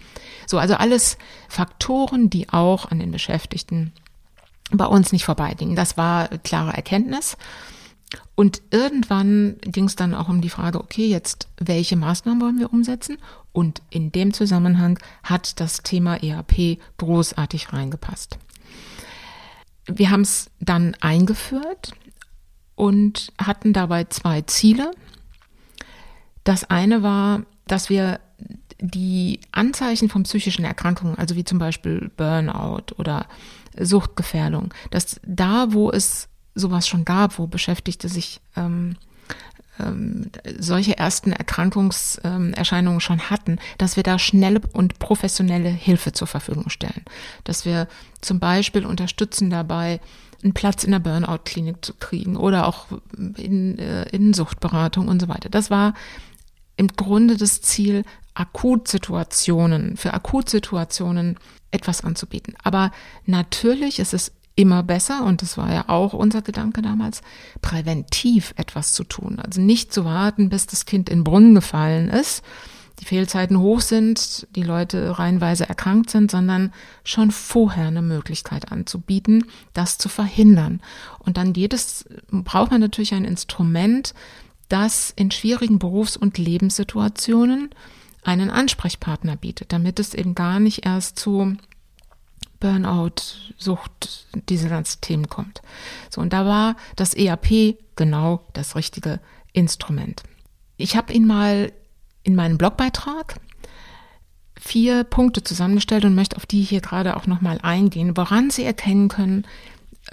So, 0.47 0.57
also 0.57 0.73
alles 0.75 1.17
Faktoren, 1.47 2.29
die 2.29 2.49
auch 2.49 2.91
an 2.91 2.99
den 2.99 3.11
Beschäftigten 3.11 3.93
bei 4.71 4.85
uns 4.85 5.11
nicht 5.11 5.25
vorbeigingen. 5.25 5.75
Das 5.75 5.97
war 5.97 6.27
klare 6.39 6.73
Erkenntnis. 6.73 7.37
Und 8.35 8.61
irgendwann 8.71 9.57
ging 9.61 9.85
es 9.85 9.95
dann 9.95 10.13
auch 10.13 10.29
um 10.29 10.41
die 10.41 10.49
Frage, 10.49 10.79
okay, 10.79 11.07
jetzt 11.07 11.47
welche 11.57 11.95
Maßnahmen 11.95 12.41
wollen 12.41 12.59
wir 12.59 12.71
umsetzen? 12.71 13.17
Und 13.51 13.81
in 13.89 14.11
dem 14.11 14.33
Zusammenhang 14.33 14.99
hat 15.23 15.59
das 15.59 15.77
Thema 15.77 16.21
ERP 16.21 16.79
großartig 16.97 17.71
reingepasst. 17.71 18.37
Wir 19.87 20.09
haben 20.09 20.21
es 20.21 20.49
dann 20.59 20.95
eingeführt 20.99 21.93
und 22.75 23.31
hatten 23.37 23.71
dabei 23.71 24.05
zwei 24.05 24.41
Ziele. 24.41 24.91
Das 26.43 26.69
eine 26.69 27.01
war, 27.03 27.43
dass 27.67 27.89
wir 27.89 28.19
die 28.79 29.39
Anzeichen 29.51 30.09
von 30.09 30.23
psychischen 30.23 30.65
Erkrankungen, 30.65 31.17
also 31.17 31.35
wie 31.35 31.45
zum 31.45 31.59
Beispiel 31.59 32.11
Burnout 32.17 32.93
oder 32.97 33.27
Suchtgefährdung, 33.79 34.73
dass 34.91 35.19
da, 35.25 35.67
wo 35.71 35.91
es 35.91 36.27
sowas 36.55 36.87
schon 36.87 37.05
gab, 37.05 37.37
wo 37.37 37.47
Beschäftigte 37.47 38.09
sich 38.09 38.39
ähm, 38.55 38.95
ähm, 39.79 40.31
solche 40.57 40.97
ersten 40.97 41.31
Erkrankungserscheinungen 41.33 43.01
schon 43.01 43.29
hatten, 43.29 43.59
dass 43.77 43.97
wir 43.97 44.03
da 44.03 44.17
schnelle 44.17 44.61
und 44.73 44.99
professionelle 44.99 45.69
Hilfe 45.69 46.13
zur 46.13 46.27
Verfügung 46.27 46.69
stellen. 46.69 47.03
Dass 47.43 47.65
wir 47.65 47.87
zum 48.21 48.39
Beispiel 48.39 48.85
unterstützen 48.85 49.49
dabei, 49.49 49.99
einen 50.43 50.53
Platz 50.53 50.83
in 50.83 50.91
der 50.91 50.99
Burnout-Klinik 50.99 51.83
zu 51.83 51.93
kriegen 51.93 52.37
oder 52.37 52.67
auch 52.67 52.87
in, 53.37 53.79
äh, 53.79 54.07
in 54.09 54.33
Suchtberatung 54.33 55.07
und 55.07 55.21
so 55.21 55.27
weiter. 55.27 55.49
Das 55.49 55.69
war 55.69 55.93
im 56.77 56.87
Grunde 56.87 57.35
das 57.35 57.61
Ziel, 57.61 58.03
Akutsituationen, 58.33 59.97
für 59.97 60.13
Akutsituationen 60.13 61.37
etwas 61.71 62.01
anzubieten. 62.01 62.55
Aber 62.63 62.91
natürlich 63.25 63.99
ist 63.99 64.13
es 64.13 64.31
immer 64.55 64.83
besser, 64.83 65.23
und 65.23 65.41
das 65.41 65.57
war 65.57 65.71
ja 65.73 65.85
auch 65.87 66.13
unser 66.13 66.41
Gedanke 66.41 66.81
damals, 66.81 67.21
präventiv 67.61 68.53
etwas 68.57 68.93
zu 68.93 69.03
tun. 69.03 69.39
Also 69.39 69.61
nicht 69.61 69.93
zu 69.93 70.05
warten, 70.05 70.49
bis 70.49 70.65
das 70.65 70.85
Kind 70.85 71.09
in 71.09 71.23
Brunnen 71.23 71.55
gefallen 71.55 72.09
ist, 72.09 72.43
die 72.99 73.05
Fehlzeiten 73.05 73.59
hoch 73.59 73.81
sind, 73.81 74.47
die 74.55 74.63
Leute 74.63 75.19
reihenweise 75.19 75.67
erkrankt 75.67 76.09
sind, 76.09 76.31
sondern 76.31 76.71
schon 77.03 77.31
vorher 77.31 77.87
eine 77.87 78.01
Möglichkeit 78.01 78.71
anzubieten, 78.71 79.45
das 79.73 79.97
zu 79.97 80.07
verhindern. 80.07 80.81
Und 81.19 81.35
dann 81.35 81.53
jedes, 81.53 82.05
braucht 82.31 82.71
man 82.71 82.79
natürlich 82.79 83.13
ein 83.13 83.25
Instrument, 83.25 84.13
das 84.69 85.11
in 85.15 85.29
schwierigen 85.31 85.77
Berufs- 85.77 86.17
und 86.17 86.37
Lebenssituationen 86.37 87.69
einen 88.23 88.49
Ansprechpartner 88.49 89.35
bietet, 89.35 89.73
damit 89.73 89.99
es 89.99 90.13
eben 90.13 90.33
gar 90.33 90.59
nicht 90.59 90.85
erst 90.85 91.19
zu 91.19 91.57
Burnout, 92.65 93.21
Sucht, 93.59 94.25
diese 94.49 94.69
ganzen 94.69 94.99
Themen 95.01 95.29
kommt. 95.29 95.61
So, 96.09 96.19
und 96.19 96.33
da 96.33 96.47
war 96.47 96.75
das 96.95 97.13
ERP 97.13 97.77
genau 97.95 98.43
das 98.53 98.75
richtige 98.75 99.19
Instrument. 99.53 100.23
Ich 100.75 100.97
habe 100.97 101.13
ihn 101.13 101.27
mal 101.27 101.71
in 102.23 102.33
meinem 102.33 102.57
Blogbeitrag 102.57 103.39
vier 104.59 105.03
Punkte 105.03 105.43
zusammengestellt 105.43 106.05
und 106.05 106.15
möchte 106.15 106.37
auf 106.37 106.47
die 106.47 106.63
hier 106.63 106.81
gerade 106.81 107.17
auch 107.17 107.27
nochmal 107.27 107.59
eingehen, 107.61 108.17
woran 108.17 108.49
Sie 108.49 108.63
erkennen 108.63 109.09
können, 109.09 109.45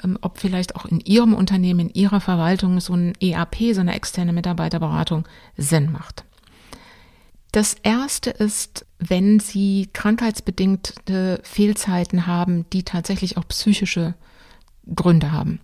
ähm, 0.05 0.19
ob 0.21 0.39
vielleicht 0.39 0.77
auch 0.77 0.85
in 0.85 1.01
Ihrem 1.01 1.33
Unternehmen, 1.33 1.89
in 1.89 1.95
Ihrer 1.95 2.21
Verwaltung 2.21 2.81
so 2.81 2.93
ein 2.93 3.15
ERP, 3.19 3.73
so 3.73 3.81
eine 3.81 3.95
externe 3.95 4.35
Mitarbeiterberatung 4.35 5.27
Sinn 5.57 5.91
macht. 5.91 6.25
Das 7.51 7.77
erste 7.83 8.29
ist, 8.29 8.85
wenn 9.09 9.41
Sie 9.41 9.89
krankheitsbedingte 9.93 11.41
Fehlzeiten 11.43 12.27
haben, 12.27 12.67
die 12.73 12.83
tatsächlich 12.83 13.37
auch 13.37 13.47
psychische 13.49 14.15
Gründe 14.95 15.33
haben. 15.33 15.61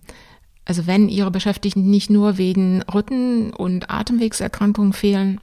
Also 0.65 0.87
wenn 0.87 1.09
Ihre 1.09 1.31
Beschäftigten 1.31 1.89
nicht 1.89 2.09
nur 2.09 2.37
wegen 2.37 2.81
Rücken- 2.83 3.53
und 3.53 3.89
Atemwegserkrankungen 3.89 4.93
fehlen, 4.93 5.41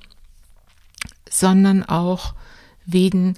sondern 1.28 1.82
auch 1.82 2.34
wegen 2.84 3.34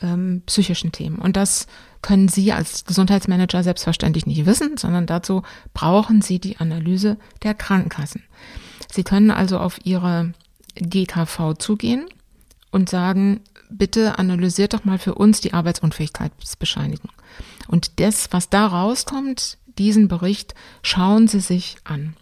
ähm, 0.00 0.42
psychischen 0.46 0.92
Themen. 0.92 1.18
Und 1.18 1.36
das 1.36 1.66
können 2.00 2.28
Sie 2.28 2.52
als 2.52 2.84
Gesundheitsmanager 2.84 3.62
selbstverständlich 3.62 4.26
nicht 4.26 4.46
wissen, 4.46 4.76
sondern 4.76 5.06
dazu 5.06 5.42
brauchen 5.74 6.22
Sie 6.22 6.38
die 6.38 6.58
Analyse 6.58 7.16
der 7.42 7.54
Krankenkassen. 7.54 8.22
Sie 8.90 9.04
können 9.04 9.30
also 9.30 9.58
auf 9.58 9.78
Ihre 9.84 10.32
GKV 10.74 11.54
zugehen 11.58 12.06
und 12.70 12.88
sagen, 12.88 13.40
bitte 13.72 14.18
analysiert 14.18 14.74
doch 14.74 14.84
mal 14.84 14.98
für 14.98 15.14
uns 15.14 15.40
die 15.40 15.52
Arbeitsunfähigkeitsbescheinigung. 15.52 17.10
Und 17.68 18.00
das, 18.00 18.32
was 18.32 18.48
da 18.48 18.66
rauskommt, 18.66 19.58
diesen 19.78 20.08
Bericht, 20.08 20.54
schauen 20.82 21.28
Sie 21.28 21.40
sich 21.40 21.76
an. 21.84 22.14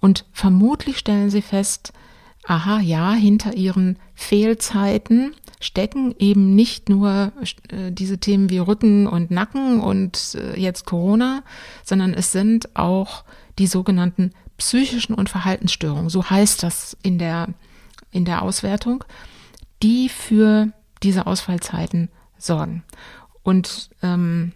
Und 0.00 0.24
vermutlich 0.32 0.98
stellen 0.98 1.30
Sie 1.30 1.42
fest, 1.42 1.92
aha, 2.44 2.80
ja, 2.80 3.12
hinter 3.12 3.54
Ihren 3.54 3.98
Fehlzeiten 4.14 5.34
stecken 5.60 6.14
eben 6.18 6.54
nicht 6.54 6.88
nur 6.88 7.32
äh, 7.68 7.92
diese 7.92 8.18
Themen 8.18 8.50
wie 8.50 8.58
Rücken 8.58 9.06
und 9.06 9.30
Nacken 9.30 9.80
und 9.80 10.34
äh, 10.34 10.58
jetzt 10.58 10.86
Corona, 10.86 11.44
sondern 11.84 12.14
es 12.14 12.32
sind 12.32 12.76
auch 12.76 13.24
die 13.58 13.68
sogenannten 13.68 14.32
psychischen 14.58 15.14
und 15.14 15.28
Verhaltensstörungen. 15.28 16.10
So 16.10 16.28
heißt 16.28 16.62
das 16.64 16.96
in 17.02 17.18
der, 17.18 17.48
in 18.10 18.24
der 18.24 18.42
Auswertung 18.42 19.04
die 19.82 20.08
für 20.08 20.68
diese 21.02 21.26
Ausfallzeiten 21.26 22.08
sorgen. 22.38 22.82
Und 23.42 23.90
ähm, 24.02 24.52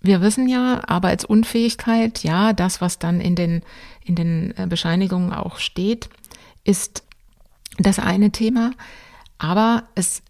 wir 0.00 0.20
wissen 0.20 0.48
ja, 0.48 0.82
Arbeitsunfähigkeit, 0.86 2.24
ja, 2.24 2.52
das, 2.52 2.80
was 2.80 2.98
dann 2.98 3.20
in 3.20 3.36
den, 3.36 3.62
in 4.04 4.14
den 4.14 4.54
äh, 4.56 4.66
Bescheinigungen 4.66 5.32
auch 5.32 5.58
steht, 5.58 6.08
ist 6.64 7.04
das 7.78 7.98
eine 7.98 8.30
Thema. 8.30 8.72
Aber 9.38 9.84
es 9.94 10.22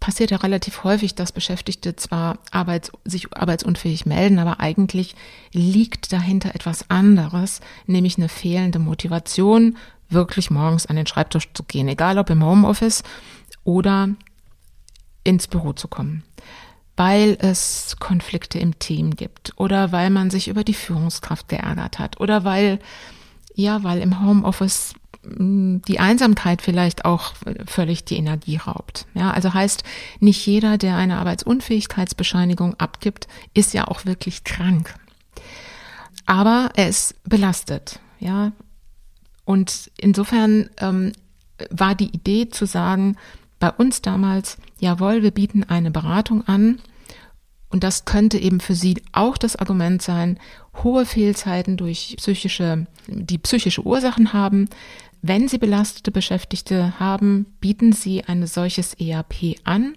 passiert 0.00 0.30
ja 0.30 0.36
relativ 0.36 0.84
häufig, 0.84 1.14
dass 1.14 1.32
Beschäftigte 1.32 1.96
zwar 1.96 2.38
arbeits, 2.50 2.92
sich 3.04 3.34
arbeitsunfähig 3.34 4.06
melden, 4.06 4.38
aber 4.38 4.60
eigentlich 4.60 5.16
liegt 5.52 6.12
dahinter 6.12 6.54
etwas 6.54 6.90
anderes, 6.90 7.60
nämlich 7.86 8.18
eine 8.18 8.28
fehlende 8.28 8.78
Motivation, 8.78 9.76
wirklich 10.08 10.50
morgens 10.50 10.86
an 10.86 10.96
den 10.96 11.06
Schreibtisch 11.06 11.52
zu 11.52 11.64
gehen, 11.64 11.88
egal 11.88 12.18
ob 12.18 12.30
im 12.30 12.44
Homeoffice 12.44 13.02
oder 13.64 14.10
ins 15.26 15.48
Büro 15.48 15.72
zu 15.72 15.88
kommen, 15.88 16.22
weil 16.96 17.36
es 17.40 17.96
Konflikte 17.98 18.58
im 18.58 18.78
Team 18.78 19.16
gibt 19.16 19.52
oder 19.56 19.92
weil 19.92 20.10
man 20.10 20.30
sich 20.30 20.48
über 20.48 20.64
die 20.64 20.74
Führungskraft 20.74 21.48
geärgert 21.48 21.98
hat 21.98 22.20
oder 22.20 22.44
weil, 22.44 22.78
ja, 23.54 23.82
weil 23.82 24.00
im 24.00 24.22
Homeoffice 24.24 24.94
hm, 25.22 25.82
die 25.88 25.98
Einsamkeit 25.98 26.62
vielleicht 26.62 27.04
auch 27.04 27.34
völlig 27.66 28.04
die 28.04 28.16
Energie 28.16 28.56
raubt. 28.56 29.06
Ja, 29.14 29.32
also 29.32 29.52
heißt, 29.52 29.82
nicht 30.20 30.46
jeder, 30.46 30.78
der 30.78 30.96
eine 30.96 31.18
Arbeitsunfähigkeitsbescheinigung 31.18 32.74
abgibt, 32.74 33.26
ist 33.52 33.74
ja 33.74 33.88
auch 33.88 34.04
wirklich 34.06 34.44
krank. 34.44 34.94
Aber 36.24 36.70
er 36.74 36.88
ist 36.88 37.14
belastet. 37.24 37.98
Ja, 38.20 38.52
und 39.44 39.90
insofern 39.98 40.70
ähm, 40.78 41.12
war 41.70 41.94
die 41.94 42.10
Idee 42.10 42.48
zu 42.48 42.66
sagen, 42.66 43.16
bei 43.58 43.70
uns 43.70 44.02
damals, 44.02 44.58
jawohl, 44.78 45.22
wir 45.22 45.30
bieten 45.30 45.64
eine 45.64 45.90
Beratung 45.90 46.46
an. 46.46 46.80
Und 47.68 47.82
das 47.82 48.04
könnte 48.04 48.38
eben 48.38 48.60
für 48.60 48.74
Sie 48.74 49.02
auch 49.12 49.36
das 49.36 49.56
Argument 49.56 50.00
sein, 50.00 50.38
hohe 50.82 51.04
Fehlzeiten 51.04 51.76
durch 51.76 52.14
psychische, 52.18 52.86
die 53.08 53.38
psychische 53.38 53.84
Ursachen 53.84 54.32
haben. 54.32 54.68
Wenn 55.22 55.48
Sie 55.48 55.58
belastete 55.58 56.10
Beschäftigte 56.10 56.98
haben, 57.00 57.46
bieten 57.60 57.92
Sie 57.92 58.24
ein 58.24 58.46
solches 58.46 58.94
ERP 58.94 59.56
an 59.64 59.96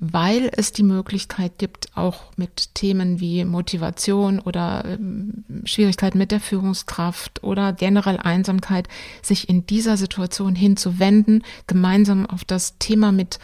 weil 0.00 0.50
es 0.56 0.72
die 0.72 0.82
Möglichkeit 0.82 1.58
gibt, 1.58 1.94
auch 1.94 2.32
mit 2.36 2.74
Themen 2.74 3.20
wie 3.20 3.44
Motivation 3.44 4.40
oder 4.40 4.84
ähm, 4.86 5.44
Schwierigkeiten 5.64 6.16
mit 6.16 6.32
der 6.32 6.40
Führungskraft 6.40 7.44
oder 7.44 7.74
generell 7.74 8.16
Einsamkeit, 8.16 8.88
sich 9.20 9.50
in 9.50 9.66
dieser 9.66 9.98
Situation 9.98 10.54
hinzuwenden, 10.54 11.44
gemeinsam 11.66 12.24
auf 12.24 12.44
das 12.44 12.78
Thema 12.78 13.12
mit 13.12 13.38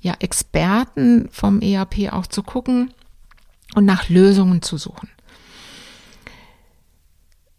ja, 0.00 0.14
Experten 0.20 1.30
vom 1.32 1.62
ERP 1.62 2.12
auch 2.12 2.26
zu 2.26 2.42
gucken 2.42 2.92
und 3.74 3.86
nach 3.86 4.10
Lösungen 4.10 4.60
zu 4.60 4.76
suchen. 4.76 5.08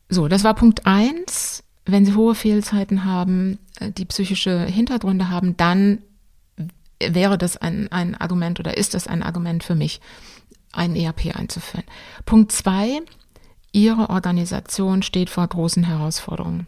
So, 0.09 0.27
das 0.27 0.43
war 0.43 0.53
Punkt 0.53 0.85
eins. 0.85 1.63
Wenn 1.85 2.05
Sie 2.05 2.13
hohe 2.13 2.35
Fehlzeiten 2.35 3.03
haben, 3.03 3.57
äh, 3.79 3.91
die 3.91 4.05
psychische 4.05 4.63
Hintergründe 4.65 5.29
haben, 5.29 5.57
dann 5.57 6.03
wäre 7.01 7.37
das 7.37 7.57
ein, 7.57 7.91
ein 7.91 8.15
Argument 8.15 8.59
oder 8.59 8.77
ist 8.77 8.93
das 8.93 9.07
ein 9.07 9.23
Argument 9.23 9.63
für 9.63 9.75
mich, 9.75 10.01
ein 10.73 10.95
ERP 10.95 11.35
einzuführen. 11.35 11.85
Punkt 12.25 12.51
zwei, 12.51 13.01
Ihre 13.71 14.09
Organisation 14.09 15.03
steht 15.03 15.29
vor 15.29 15.47
großen 15.47 15.83
Herausforderungen. 15.83 16.67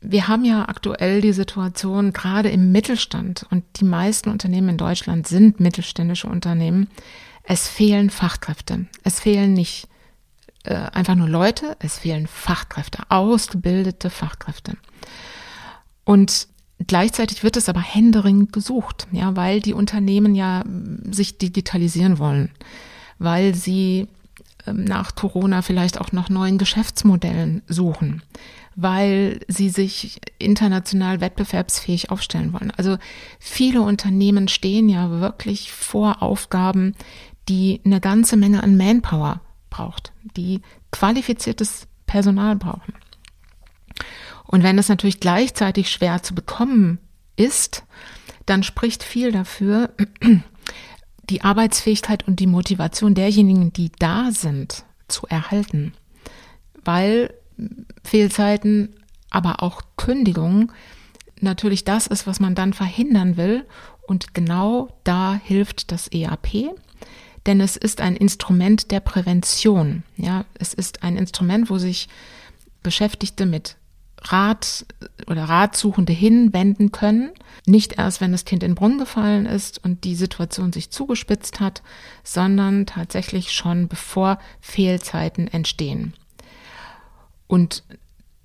Wir 0.00 0.28
haben 0.28 0.44
ja 0.44 0.68
aktuell 0.68 1.20
die 1.20 1.32
Situation, 1.32 2.12
gerade 2.12 2.48
im 2.48 2.72
Mittelstand, 2.72 3.46
und 3.50 3.64
die 3.76 3.84
meisten 3.84 4.30
Unternehmen 4.30 4.70
in 4.70 4.76
Deutschland 4.78 5.26
sind 5.26 5.60
mittelständische 5.60 6.26
Unternehmen, 6.26 6.88
es 7.42 7.68
fehlen 7.68 8.10
Fachkräfte. 8.10 8.86
Es 9.02 9.20
fehlen 9.20 9.52
nicht 9.52 9.88
äh, 10.64 10.74
einfach 10.74 11.16
nur 11.16 11.28
Leute, 11.28 11.76
es 11.80 11.98
fehlen 11.98 12.26
Fachkräfte, 12.26 13.02
ausgebildete 13.08 14.08
Fachkräfte. 14.08 14.76
Und 16.04 16.48
Gleichzeitig 16.86 17.42
wird 17.42 17.56
es 17.56 17.68
aber 17.68 17.80
händeringend 17.80 18.52
gesucht, 18.52 19.06
ja, 19.12 19.36
weil 19.36 19.60
die 19.60 19.74
Unternehmen 19.74 20.34
ja 20.34 20.64
mm, 20.64 21.12
sich 21.12 21.38
digitalisieren 21.38 22.18
wollen, 22.18 22.50
weil 23.18 23.54
sie 23.54 24.08
ähm, 24.66 24.84
nach 24.84 25.14
Corona 25.14 25.62
vielleicht 25.62 26.00
auch 26.00 26.12
nach 26.12 26.30
neuen 26.30 26.56
Geschäftsmodellen 26.56 27.62
suchen, 27.68 28.22
weil 28.76 29.40
sie 29.46 29.68
sich 29.68 30.20
international 30.38 31.20
wettbewerbsfähig 31.20 32.10
aufstellen 32.10 32.54
wollen. 32.54 32.72
Also 32.76 32.96
viele 33.38 33.82
Unternehmen 33.82 34.48
stehen 34.48 34.88
ja 34.88 35.10
wirklich 35.10 35.72
vor 35.72 36.22
Aufgaben, 36.22 36.94
die 37.48 37.80
eine 37.84 38.00
ganze 38.00 38.38
Menge 38.38 38.62
an 38.62 38.78
Manpower 38.78 39.40
braucht, 39.68 40.12
die 40.36 40.60
qualifiziertes 40.92 41.86
Personal 42.06 42.56
brauchen. 42.56 42.94
Und 44.50 44.64
wenn 44.64 44.78
es 44.78 44.88
natürlich 44.88 45.20
gleichzeitig 45.20 45.92
schwer 45.92 46.24
zu 46.24 46.34
bekommen 46.34 46.98
ist, 47.36 47.84
dann 48.46 48.64
spricht 48.64 49.04
viel 49.04 49.30
dafür, 49.30 49.90
die 51.30 51.42
Arbeitsfähigkeit 51.42 52.26
und 52.26 52.40
die 52.40 52.48
Motivation 52.48 53.14
derjenigen, 53.14 53.72
die 53.72 53.92
da 54.00 54.32
sind, 54.32 54.84
zu 55.06 55.28
erhalten. 55.28 55.92
Weil 56.84 57.32
Fehlzeiten, 58.02 58.96
aber 59.30 59.62
auch 59.62 59.82
Kündigungen 59.96 60.72
natürlich 61.40 61.84
das 61.84 62.08
ist, 62.08 62.26
was 62.26 62.40
man 62.40 62.56
dann 62.56 62.72
verhindern 62.72 63.36
will. 63.36 63.64
Und 64.02 64.34
genau 64.34 64.88
da 65.04 65.40
hilft 65.44 65.92
das 65.92 66.10
EAP, 66.12 66.74
denn 67.46 67.60
es 67.60 67.76
ist 67.76 68.00
ein 68.00 68.16
Instrument 68.16 68.90
der 68.90 68.98
Prävention. 68.98 70.02
Ja, 70.16 70.44
es 70.54 70.74
ist 70.74 71.04
ein 71.04 71.16
Instrument, 71.16 71.70
wo 71.70 71.78
sich 71.78 72.08
Beschäftigte 72.82 73.46
mit 73.46 73.76
Rat 74.22 74.86
oder 75.26 75.44
Ratsuchende 75.44 76.12
hinwenden 76.12 76.92
können. 76.92 77.30
Nicht 77.66 77.98
erst, 77.98 78.20
wenn 78.20 78.32
das 78.32 78.44
Kind 78.44 78.62
in 78.62 78.72
den 78.72 78.74
Brunnen 78.74 78.98
gefallen 78.98 79.46
ist 79.46 79.82
und 79.82 80.04
die 80.04 80.14
Situation 80.14 80.72
sich 80.72 80.90
zugespitzt 80.90 81.60
hat, 81.60 81.82
sondern 82.22 82.86
tatsächlich 82.86 83.52
schon 83.52 83.88
bevor 83.88 84.38
Fehlzeiten 84.60 85.48
entstehen. 85.48 86.14
Und 87.46 87.82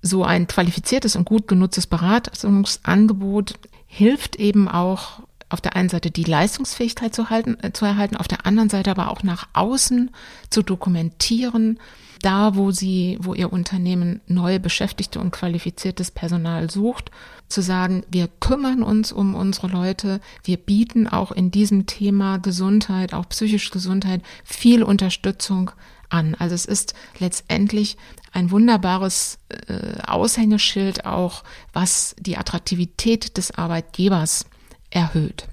so 0.02 0.24
ein 0.24 0.46
qualifiziertes 0.46 1.16
und 1.16 1.24
gut 1.24 1.48
genutztes 1.48 1.86
Beratungsangebot 1.86 3.54
hilft 3.86 4.36
eben 4.36 4.68
auch 4.68 5.20
auf 5.48 5.60
der 5.60 5.76
einen 5.76 5.88
Seite 5.88 6.10
die 6.10 6.24
Leistungsfähigkeit 6.24 7.14
zu, 7.14 7.30
halten, 7.30 7.56
äh, 7.62 7.72
zu 7.72 7.84
erhalten, 7.84 8.16
auf 8.16 8.28
der 8.28 8.46
anderen 8.46 8.68
Seite 8.68 8.90
aber 8.90 9.10
auch 9.10 9.22
nach 9.22 9.48
außen 9.52 10.10
zu 10.50 10.62
dokumentieren, 10.62 11.78
da 12.26 12.56
wo 12.56 12.72
sie, 12.72 13.18
wo 13.20 13.34
ihr 13.34 13.52
Unternehmen 13.52 14.20
neue 14.26 14.58
Beschäftigte 14.58 15.20
und 15.20 15.30
qualifiziertes 15.30 16.10
Personal 16.10 16.68
sucht, 16.68 17.12
zu 17.48 17.62
sagen, 17.62 18.02
wir 18.10 18.26
kümmern 18.40 18.82
uns 18.82 19.12
um 19.12 19.36
unsere 19.36 19.68
Leute, 19.68 20.20
wir 20.42 20.56
bieten 20.56 21.06
auch 21.06 21.30
in 21.30 21.52
diesem 21.52 21.86
Thema 21.86 22.38
Gesundheit, 22.38 23.14
auch 23.14 23.28
psychische 23.28 23.70
Gesundheit, 23.70 24.22
viel 24.42 24.82
Unterstützung 24.82 25.70
an. 26.08 26.34
Also 26.36 26.56
es 26.56 26.64
ist 26.64 26.94
letztendlich 27.20 27.96
ein 28.32 28.50
wunderbares 28.50 29.38
äh, 29.48 30.02
Aushängeschild 30.04 31.06
auch, 31.06 31.44
was 31.72 32.16
die 32.18 32.36
Attraktivität 32.36 33.36
des 33.36 33.52
Arbeitgebers 33.52 34.46
erhöht. 34.90 35.46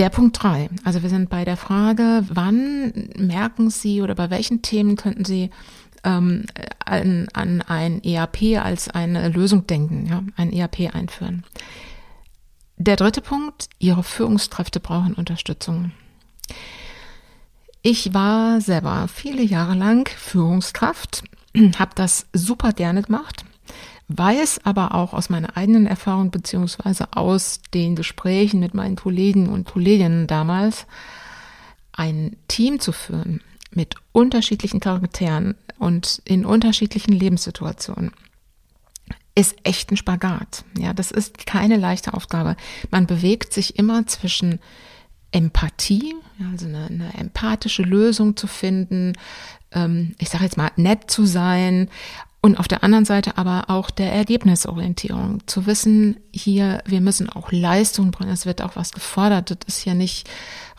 Der 0.00 0.08
Punkt 0.08 0.42
drei. 0.42 0.70
Also 0.82 1.02
wir 1.02 1.10
sind 1.10 1.28
bei 1.28 1.44
der 1.44 1.58
Frage, 1.58 2.24
wann 2.30 3.10
merken 3.18 3.68
Sie 3.68 4.00
oder 4.00 4.14
bei 4.14 4.30
welchen 4.30 4.62
Themen 4.62 4.96
könnten 4.96 5.26
Sie 5.26 5.50
ähm, 6.04 6.46
an, 6.82 7.28
an 7.34 7.60
ein 7.60 8.02
ERP 8.02 8.64
als 8.64 8.88
eine 8.88 9.28
Lösung 9.28 9.66
denken, 9.66 10.06
ja, 10.06 10.22
ein 10.36 10.54
ERP 10.54 10.94
einführen. 10.94 11.44
Der 12.78 12.96
dritte 12.96 13.20
Punkt, 13.20 13.68
Ihre 13.78 14.02
Führungskräfte 14.02 14.80
brauchen 14.80 15.12
Unterstützung. 15.12 15.92
Ich 17.82 18.14
war 18.14 18.62
selber 18.62 19.06
viele 19.06 19.42
Jahre 19.42 19.74
lang 19.74 20.08
Führungskraft, 20.08 21.24
habe 21.78 21.90
das 21.94 22.26
super 22.32 22.72
gerne 22.72 23.02
gemacht, 23.02 23.44
weiß 24.16 24.60
aber 24.64 24.94
auch 24.94 25.12
aus 25.12 25.30
meiner 25.30 25.56
eigenen 25.56 25.86
Erfahrung 25.86 26.30
beziehungsweise 26.30 27.08
aus 27.12 27.60
den 27.72 27.94
Gesprächen 27.94 28.60
mit 28.60 28.74
meinen 28.74 28.96
Kollegen 28.96 29.48
und 29.48 29.66
Kolleginnen 29.66 30.26
damals, 30.26 30.86
ein 31.92 32.36
Team 32.48 32.80
zu 32.80 32.92
führen 32.92 33.40
mit 33.72 33.94
unterschiedlichen 34.12 34.80
Charakteren 34.80 35.54
und 35.78 36.22
in 36.24 36.44
unterschiedlichen 36.44 37.12
Lebenssituationen 37.12 38.12
ist 39.34 39.56
echt 39.62 39.90
ein 39.90 39.96
Spagat. 39.96 40.64
Ja, 40.76 40.92
das 40.92 41.10
ist 41.10 41.46
keine 41.46 41.76
leichte 41.76 42.14
Aufgabe. 42.14 42.56
Man 42.90 43.06
bewegt 43.06 43.52
sich 43.52 43.78
immer 43.78 44.06
zwischen 44.06 44.58
Empathie, 45.30 46.14
also 46.52 46.66
eine, 46.66 46.86
eine 46.86 47.14
empathische 47.14 47.82
Lösung 47.82 48.36
zu 48.36 48.48
finden, 48.48 49.12
ähm, 49.70 50.14
ich 50.18 50.28
sage 50.28 50.44
jetzt 50.44 50.56
mal 50.56 50.72
nett 50.76 51.10
zu 51.10 51.24
sein 51.24 51.88
und 52.42 52.58
auf 52.58 52.68
der 52.68 52.82
anderen 52.82 53.04
Seite 53.04 53.36
aber 53.36 53.64
auch 53.68 53.90
der 53.90 54.12
Ergebnisorientierung. 54.12 55.46
Zu 55.46 55.66
wissen, 55.66 56.16
hier, 56.32 56.82
wir 56.86 57.02
müssen 57.02 57.28
auch 57.28 57.52
Leistung 57.52 58.12
bringen. 58.12 58.32
Es 58.32 58.46
wird 58.46 58.62
auch 58.62 58.76
was 58.76 58.92
gefordert. 58.92 59.50
Das 59.50 59.58
ist 59.66 59.84
ja 59.84 59.92
nicht 59.92 60.28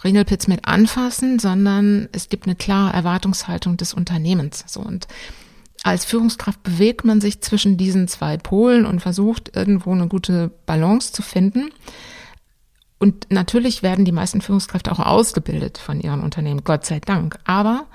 Ringelpitz 0.04 0.48
mit 0.48 0.66
anfassen, 0.66 1.38
sondern 1.38 2.10
es 2.14 2.30
gibt 2.30 2.48
eine 2.48 2.56
klare 2.56 2.94
Erwartungshaltung 2.94 3.78
des 3.78 3.94
Unternehmens. 3.94 4.64
So 4.68 4.80
und 4.80 5.08
als 5.84 6.06
Führungskraft 6.06 6.64
bewegt 6.64 7.06
man 7.06 7.22
sich 7.22 7.42
zwischen 7.42 7.78
diesen 7.78 8.08
zwei 8.08 8.38
Polen 8.38 8.86
und 8.86 9.00
versucht 9.00 9.56
irgendwo 9.56 9.92
eine 9.92 10.08
gute 10.08 10.52
Balance 10.66 11.12
zu 11.12 11.22
finden. 11.22 11.72
Und 12.98 13.28
natürlich 13.32 13.82
werden 13.82 14.06
die 14.06 14.12
meisten 14.12 14.42
Führungskräfte 14.42 14.92
auch 14.92 15.00
ausgebildet 15.00 15.80
von 15.80 16.00
ihren 16.00 16.22
Unternehmen, 16.22 16.64
Gott 16.64 16.86
sei 16.86 17.00
Dank. 17.00 17.40
Aber 17.46 17.86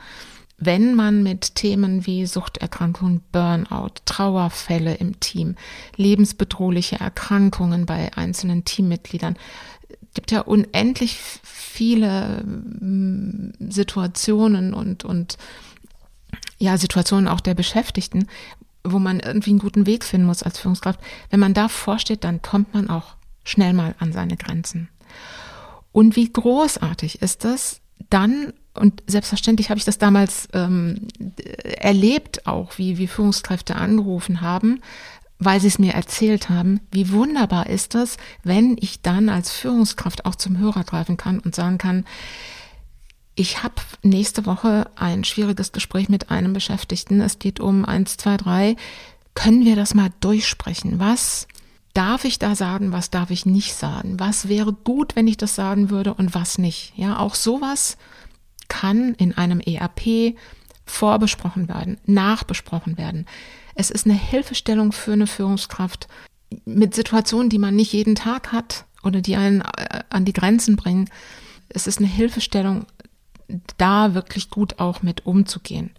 wenn 0.59 0.95
man 0.95 1.23
mit 1.23 1.55
Themen 1.55 2.07
wie 2.07 2.27
Suchterkrankungen, 2.27 3.23
Burnout, 3.31 3.93
Trauerfälle 4.07 4.95
im 4.95 5.21
Team, 5.21 5.57
lebensbedrohliche 5.97 6.99
Erkrankungen 6.99 7.85
bei 7.85 8.11
einzelnen 8.17 8.65
Teammitgliedern, 8.65 9.37
gibt 10.15 10.31
ja 10.31 10.41
unendlich 10.41 11.19
viele 11.43 12.43
mm, 12.43 13.53
Situationen 13.69 14.73
und, 14.73 15.05
und 15.05 15.37
ja, 16.59 16.79
Situationen 16.79 17.29
auch 17.29 17.41
der 17.41 17.55
Beschäftigten, 17.55 18.27
wo 18.83 18.99
man 18.99 19.21
irgendwie 19.21 19.51
einen 19.51 19.59
guten 19.59 19.85
Weg 19.85 20.05
finden 20.05 20.27
muss 20.27 20.43
als 20.43 20.59
Führungskraft. 20.59 21.01
Wenn 21.29 21.41
man 21.41 21.53
da 21.53 21.69
vorsteht, 21.69 22.25
dann 22.25 22.41
kommt 22.41 22.73
man 22.73 22.89
auch 22.89 23.17
schnell 23.45 23.75
mal 23.75 23.95
an 23.99 24.13
seine 24.13 24.39
Grenzen. 24.39 24.89
Und 25.93 26.17
wie 26.17 26.33
großartig 26.33 27.21
ist 27.21 27.45
das, 27.45 27.81
dann 28.11 28.53
und 28.75 29.03
selbstverständlich 29.07 29.71
habe 29.71 29.79
ich 29.79 29.85
das 29.85 29.99
damals 29.99 30.49
ähm, 30.53 31.09
erlebt, 31.79 32.47
auch 32.47 32.79
wie, 32.79 32.99
wie 32.99 33.07
Führungskräfte 33.07 33.77
angerufen 33.77 34.41
haben, 34.43 34.81
weil 35.39 35.61
sie 35.61 35.69
es 35.69 35.79
mir 35.79 35.95
erzählt 35.95 36.49
haben. 36.51 36.81
Wie 36.91 37.11
wunderbar 37.11 37.69
ist 37.69 37.95
das, 37.95 38.17
wenn 38.43 38.77
ich 38.81 39.03
dann 39.03 39.29
als 39.29 39.51
Führungskraft 39.51 40.27
auch 40.27 40.35
zum 40.35 40.59
Hörer 40.59 40.85
greifen 40.85 41.17
kann 41.17 41.39
und 41.39 41.55
sagen 41.55 41.79
kann, 41.79 42.05
ich 43.35 43.63
habe 43.63 43.75
nächste 44.03 44.47
Woche 44.47 44.91
ein 44.97 45.25
schwieriges 45.25 45.73
Gespräch 45.73 46.09
mit 46.09 46.31
einem 46.31 46.55
Beschäftigten. 46.55 47.21
Es 47.21 47.39
geht 47.39 47.61
um 47.61 47.85
eins, 47.85 48.17
zwei, 48.17 48.39
drei. 48.39 48.77
Können 49.35 49.67
wir 49.67 49.77
das 49.77 49.93
mal 49.93 50.11
durchsprechen? 50.21 50.99
Was 50.99 51.47
darf 51.97 52.25
ich 52.25 52.39
da 52.39 52.55
sagen? 52.55 52.93
Was 52.93 53.11
darf 53.11 53.31
ich 53.31 53.47
nicht 53.47 53.75
sagen? 53.75 54.21
Was 54.21 54.49
wäre 54.49 54.73
gut, 54.73 55.17
wenn 55.17 55.27
ich 55.27 55.37
das 55.37 55.55
sagen 55.55 55.91
würde 55.91 56.13
und 56.15 56.35
was 56.35 56.59
nicht? 56.59 56.93
Ja, 56.97 57.19
auch 57.19 57.35
sowas 57.35 57.97
kann 58.69 59.15
in 59.15 59.37
einem 59.37 59.61
ERP 59.61 60.37
vorbesprochen 60.85 61.69
werden, 61.69 61.99
nachbesprochen 62.05 62.99
werden. 62.99 63.27
Es 63.75 63.91
ist 63.91 64.07
eine 64.07 64.15
Hilfestellung 64.15 64.93
für 64.93 65.15
eine 65.15 65.27
Führungskraft 65.27 66.07
mit 66.65 66.95
Situationen, 66.95 67.51
die 67.51 67.59
man 67.59 67.75
nicht 67.75 67.93
jeden 67.93 68.15
Tag 68.15 68.53
hat 68.53 68.85
oder 69.03 69.21
die 69.21 69.37
einen 69.37 69.63
äh, 69.63 70.03
an 70.11 70.25
die 70.25 70.33
Grenzen 70.33 70.77
bringen. 70.77 71.09
Es 71.69 71.87
ist 71.87 71.99
eine 71.99 72.09
Hilfestellung, 72.09 72.87
da 73.79 74.15
wirklich 74.15 74.51
gut 74.51 74.79
auch 74.79 75.03
mit 75.03 75.27
umzugehen. 75.27 75.91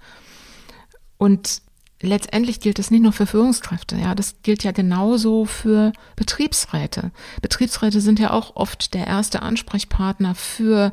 Und 1.17 1.61
letztendlich 2.01 2.59
gilt 2.59 2.79
es 2.79 2.91
nicht 2.91 3.01
nur 3.01 3.13
für 3.13 3.25
Führungskräfte, 3.25 3.97
ja, 3.97 4.15
das 4.15 4.35
gilt 4.43 4.63
ja 4.63 4.71
genauso 4.71 5.45
für 5.45 5.93
Betriebsräte. 6.15 7.11
Betriebsräte 7.41 8.01
sind 8.01 8.19
ja 8.19 8.31
auch 8.31 8.55
oft 8.55 8.93
der 8.93 9.07
erste 9.07 9.41
Ansprechpartner 9.41 10.35
für 10.35 10.91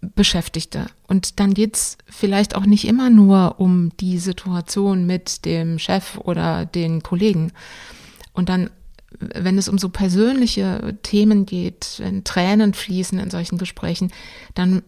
Beschäftigte. 0.00 0.86
Und 1.06 1.40
dann 1.40 1.54
geht's 1.54 1.98
vielleicht 2.08 2.54
auch 2.54 2.66
nicht 2.66 2.86
immer 2.86 3.10
nur 3.10 3.56
um 3.58 3.90
die 3.98 4.18
Situation 4.18 5.06
mit 5.06 5.44
dem 5.44 5.78
Chef 5.78 6.18
oder 6.18 6.64
den 6.64 7.02
Kollegen. 7.02 7.52
Und 8.32 8.48
dann, 8.48 8.70
wenn 9.18 9.58
es 9.58 9.68
um 9.68 9.78
so 9.78 9.88
persönliche 9.88 10.96
Themen 11.02 11.46
geht, 11.46 11.96
wenn 11.98 12.24
Tränen 12.24 12.74
fließen 12.74 13.18
in 13.18 13.30
solchen 13.30 13.58
Gesprächen, 13.58 14.12
dann 14.54 14.82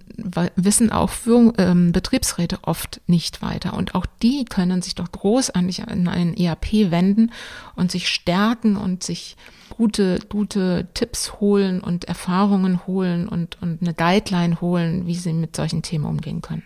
wissen 0.57 0.91
auch 0.91 1.11
Führung, 1.11 1.53
ähm, 1.59 1.93
Betriebsräte 1.93 2.59
oft 2.63 3.01
nicht 3.07 3.43
weiter. 3.43 3.75
Und 3.75 3.95
auch 3.95 4.07
die 4.23 4.45
können 4.45 4.83
sich 4.83 4.95
doch 4.95 5.11
großartig 5.11 5.89
an 5.89 6.09
einen 6.09 6.37
ERP 6.37 6.91
wenden 6.91 7.33
und 7.77 7.91
sich 7.91 8.09
stärken 8.09 8.77
und 8.77 9.03
sich 9.03 9.37
gute, 9.71 10.19
gute 10.29 10.89
Tipps 10.95 11.41
holen 11.41 11.81
und 11.81 12.05
Erfahrungen 12.05 12.87
holen 12.87 13.29
und, 13.29 13.61
und 13.63 13.83
eine 13.83 13.95
Guideline 13.95 14.61
holen, 14.61 15.07
wie 15.07 15.15
sie 15.15 15.33
mit 15.33 15.57
solchen 15.57 15.83
Themen 15.83 16.05
umgehen 16.05 16.43
können. 16.43 16.65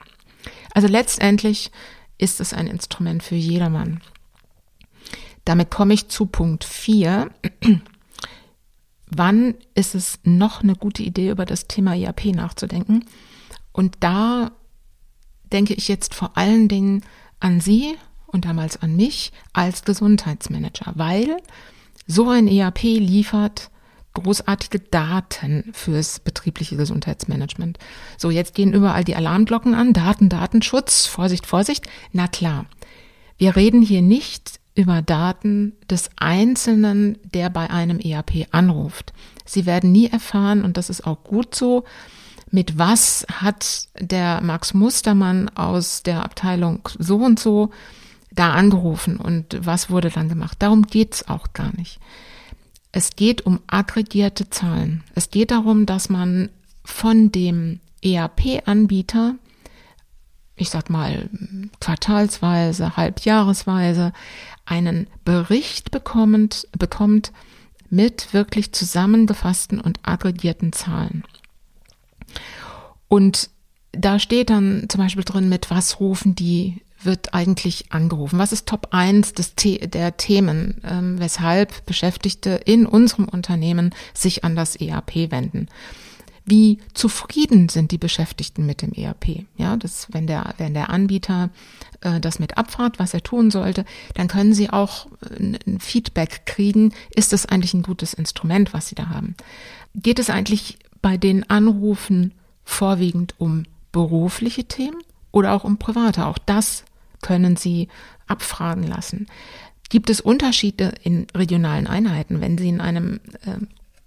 Also 0.75 0.89
letztendlich 0.89 1.71
ist 2.19 2.41
es 2.41 2.53
ein 2.53 2.67
Instrument 2.67 3.23
für 3.23 3.35
jedermann. 3.35 4.01
Damit 5.45 5.71
komme 5.71 5.95
ich 5.95 6.09
zu 6.09 6.27
Punkt 6.27 6.65
4. 6.65 7.31
Wann 9.07 9.55
ist 9.75 9.95
es 9.95 10.21
noch 10.25 10.63
eine 10.63 10.75
gute 10.75 11.03
Idee, 11.03 11.31
über 11.31 11.45
das 11.45 11.69
Thema 11.69 11.95
IAP 11.95 12.27
nachzudenken? 12.27 13.05
Und 13.73 13.97
da 14.01 14.53
denke 15.53 15.75
ich 15.75 15.89
jetzt 15.89 16.15
vor 16.15 16.37
allen 16.37 16.69
Dingen 16.69 17.03
an 17.41 17.61
Sie 17.61 17.95
und 18.27 18.45
damals 18.47 18.81
an 18.81 18.97
mich 18.97 19.33
als 19.53 19.85
Gesundheitsmanager, 19.85 20.93
weil 20.95 21.37
so 22.07 22.31
ein 22.31 22.49
ERP 22.49 22.83
liefert 22.83 23.71
großartige 24.15 24.81
Daten 24.81 25.71
fürs 25.73 26.21
betriebliche 26.21 26.77
Gesundheitsmanagement. 26.77 27.79
So, 28.19 28.31
jetzt 28.31 28.55
gehen 28.55 28.75
überall 28.75 29.05
die 29.05 29.17
Alarmglocken 29.17 29.75
an. 29.75 29.93
Daten, 29.93 30.29
Datenschutz, 30.29 31.07
Vorsicht, 31.07 31.47
Vorsicht. 31.47 31.87
Na 32.13 32.29
klar, 32.29 32.67
wir 33.39 33.57
reden 33.57 33.83
hier 33.83 34.03
nicht 34.03 34.61
über 34.75 35.03
Daten 35.03 35.75
des 35.91 36.11
Einzelnen, 36.17 37.19
der 37.35 37.51
bei 37.51 37.71
einem 37.71 37.99
ERP 37.99 38.49
anruft. 38.53 39.13
Sie 39.45 39.67
werden 39.67 39.93
nie 39.93 40.07
erfahren, 40.07 40.65
und 40.65 40.77
das 40.77 40.89
ist 40.89 41.07
auch 41.07 41.23
gut 41.25 41.55
so, 41.55 41.85
mit 42.51 42.79
was 42.79 43.27
hat 43.33 43.89
der 43.99 44.41
Max 44.43 44.75
Mustermann 44.75 45.49
aus 45.51 46.03
der 46.03 46.23
Abteilung 46.23 46.89
so 46.99 47.17
und 47.17 47.41
so 47.41 47.71
da 48.31 48.53
angerufen 48.53 49.17
und 49.17 49.59
was 49.61 49.91
wurde 49.91 50.11
dann 50.11 50.29
gemacht. 50.29 50.57
Darum 50.61 50.83
geht's 50.83 51.29
auch 51.29 51.53
gar 51.55 51.75
nicht. 51.77 51.99
Es 52.93 53.17
geht 53.17 53.47
um 53.47 53.61
aggregierte 53.67 54.51
Zahlen. 54.51 55.03
Es 55.15 55.31
geht 55.31 55.51
darum, 55.51 55.87
dass 55.87 56.11
man 56.11 56.51
von 56.85 57.33
dem 57.33 57.81
ERP-Anbieter, 58.03 59.37
ich 60.57 60.69
sag 60.69 60.91
mal 60.91 61.31
quartalsweise, 61.81 62.97
halbjahresweise, 62.99 64.13
einen 64.65 65.07
Bericht 65.25 65.91
bekommt, 65.91 66.69
bekommt 66.79 67.33
mit 67.91 68.33
wirklich 68.33 68.73
zusammengefassten 68.73 69.81
und 69.81 70.01
aggregierten 70.03 70.73
Zahlen. 70.73 71.25
Und 73.09 73.51
da 73.93 74.19
steht 74.19 74.49
dann 74.49 74.87
zum 74.89 75.01
Beispiel 75.01 75.25
drin, 75.25 75.49
mit 75.49 75.71
was 75.71 76.01
rufen 76.01 76.35
die, 76.35 76.81
wird 77.05 77.35
eigentlich 77.35 77.93
angerufen? 77.93 78.39
Was 78.39 78.53
ist 78.53 78.67
Top 78.69 78.89
1 78.93 79.35
des 79.35 79.55
der 79.55 80.17
Themen, 80.17 80.81
ähm, 80.85 81.19
weshalb 81.19 81.85
Beschäftigte 81.85 82.61
in 82.65 82.87
unserem 82.87 83.27
Unternehmen 83.29 83.95
sich 84.15 84.45
an 84.45 84.57
das 84.57 84.77
ERP 84.77 85.31
wenden? 85.31 85.69
Wie 86.45 86.79
zufrieden 86.93 87.69
sind 87.69 87.93
die 87.93 87.99
Beschäftigten 87.99 88.67
mit 88.67 88.83
dem 88.83 88.93
ERP? 88.93 89.45
Ja, 89.57 89.77
das, 89.77 90.09
wenn 90.13 90.27
der, 90.27 90.55
wenn 90.59 90.75
der 90.75 90.91
Anbieter 90.91 91.51
äh, 92.01 92.21
das 92.21 92.39
mit 92.39 92.59
abfragt, 92.59 92.99
was 92.99 93.15
er 93.15 93.23
tun 93.23 93.51
sollte, 93.51 93.85
dann 94.15 94.29
können 94.29 94.53
sie 94.53 94.71
auch 94.71 95.07
äh, 95.31 95.57
ein 95.67 95.81
Feedback 95.81 96.47
kriegen. 96.47 96.93
Ist 97.15 97.33
das 97.33 97.47
eigentlich 97.47 97.75
ein 97.75 97.83
gutes 97.83 98.15
Instrument, 98.15 98.73
was 98.73 98.89
sie 98.89 98.95
da 98.95 99.09
haben? 99.09 99.37
Geht 99.95 100.19
es 100.19 100.31
eigentlich 100.31 100.79
bei 101.01 101.17
den 101.17 101.49
Anrufen 101.49 102.33
vorwiegend 102.65 103.35
um 103.39 103.65
berufliche 103.91 104.65
Themen 104.65 105.03
oder 105.31 105.53
auch 105.53 105.65
um 105.65 105.79
private. 105.79 106.27
Auch 106.27 106.39
das 106.39 106.85
können 107.21 107.57
Sie 107.57 107.89
abfragen 108.27 108.85
lassen. 108.85 109.27
Gibt 109.91 110.11
es 110.11 110.21
Unterschiede 110.21 110.95
in 111.03 111.27
regionalen 111.35 111.87
Einheiten, 111.87 112.41
wenn 112.41 112.57
Sie 112.57 112.69
in 112.69 112.81
einem 112.81 113.21
äh, 113.45 113.59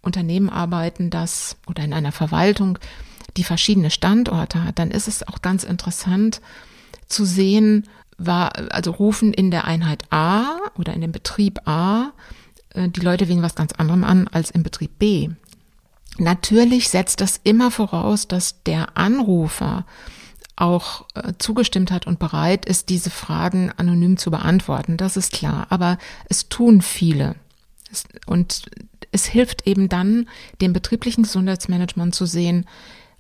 Unternehmen 0.05 0.49
arbeiten, 0.49 1.09
das 1.09 1.57
oder 1.67 1.83
in 1.83 1.93
einer 1.93 2.11
Verwaltung, 2.11 2.77
die 3.37 3.43
verschiedene 3.43 3.89
Standorte 3.89 4.63
hat, 4.63 4.79
dann 4.79 4.91
ist 4.91 5.07
es 5.07 5.27
auch 5.27 5.41
ganz 5.41 5.63
interessant 5.63 6.41
zu 7.07 7.25
sehen, 7.25 7.87
war, 8.17 8.53
also 8.71 8.91
rufen 8.91 9.33
in 9.33 9.51
der 9.51 9.65
Einheit 9.65 10.03
A 10.09 10.57
oder 10.77 10.93
in 10.93 11.01
dem 11.01 11.11
Betrieb 11.11 11.67
A 11.67 12.13
äh, 12.73 12.87
die 12.89 13.01
Leute 13.01 13.27
wegen 13.27 13.41
was 13.41 13.55
ganz 13.55 13.73
anderem 13.73 14.03
an 14.03 14.27
als 14.29 14.51
im 14.51 14.63
Betrieb 14.63 14.97
B. 14.99 15.29
Natürlich 16.17 16.89
setzt 16.89 17.19
das 17.19 17.41
immer 17.43 17.71
voraus, 17.71 18.27
dass 18.27 18.63
der 18.63 18.97
Anrufer 18.97 19.85
auch 20.55 21.05
äh, 21.15 21.33
zugestimmt 21.37 21.91
hat 21.91 22.07
und 22.07 22.19
bereit 22.19 22.65
ist, 22.65 22.89
diese 22.89 23.09
Fragen 23.09 23.71
anonym 23.75 24.17
zu 24.17 24.31
beantworten. 24.31 24.95
Das 24.95 25.17
ist 25.17 25.33
klar. 25.33 25.67
Aber 25.69 25.97
es 26.29 26.47
tun 26.47 26.81
viele. 26.81 27.35
Und 28.25 28.65
es 29.11 29.25
hilft 29.25 29.67
eben 29.67 29.89
dann, 29.89 30.27
dem 30.61 30.73
betrieblichen 30.73 31.23
Gesundheitsmanagement 31.23 32.13
zu 32.13 32.25
sehen, 32.25 32.65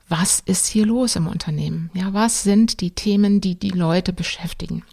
was 0.07 0.39
ist 0.39 0.67
hier 0.67 0.85
los 0.85 1.15
im 1.15 1.27
Unternehmen? 1.27 1.89
Ja, 1.93 2.13
was 2.13 2.43
sind 2.43 2.81
die 2.81 2.91
Themen, 2.91 3.41
die 3.41 3.57
die 3.57 3.69
Leute 3.69 4.13
beschäftigen? 4.13 4.83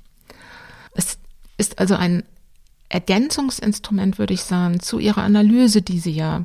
Es 0.94 1.18
ist 1.58 1.78
also 1.78 1.96
ein 1.96 2.22
Ergänzungsinstrument, 2.88 4.18
würde 4.18 4.34
ich 4.34 4.42
sagen, 4.42 4.80
zu 4.80 4.98
ihrer 4.98 5.22
Analyse, 5.22 5.82
die 5.82 5.98
sie 5.98 6.12
ja 6.12 6.44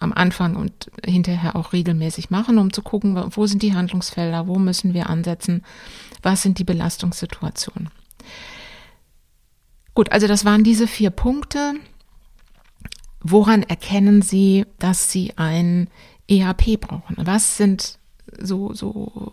am 0.00 0.12
Anfang 0.12 0.56
und 0.56 0.90
hinterher 1.04 1.56
auch 1.56 1.72
regelmäßig 1.72 2.30
machen, 2.30 2.58
um 2.58 2.72
zu 2.72 2.82
gucken, 2.82 3.16
wo 3.30 3.46
sind 3.46 3.62
die 3.62 3.74
Handlungsfelder, 3.74 4.46
wo 4.46 4.58
müssen 4.58 4.94
wir 4.94 5.08
ansetzen, 5.08 5.64
was 6.22 6.42
sind 6.42 6.58
die 6.58 6.64
Belastungssituationen. 6.64 7.90
Gut, 9.94 10.12
also 10.12 10.28
das 10.28 10.44
waren 10.44 10.62
diese 10.62 10.86
vier 10.86 11.10
Punkte. 11.10 11.74
Woran 13.20 13.62
erkennen 13.62 14.22
Sie, 14.22 14.64
dass 14.78 15.10
Sie 15.10 15.32
ein 15.36 15.88
EHP 16.28 16.76
brauchen? 16.80 17.16
Was 17.18 17.56
sind 17.56 17.98
so, 18.38 18.72
so 18.74 19.32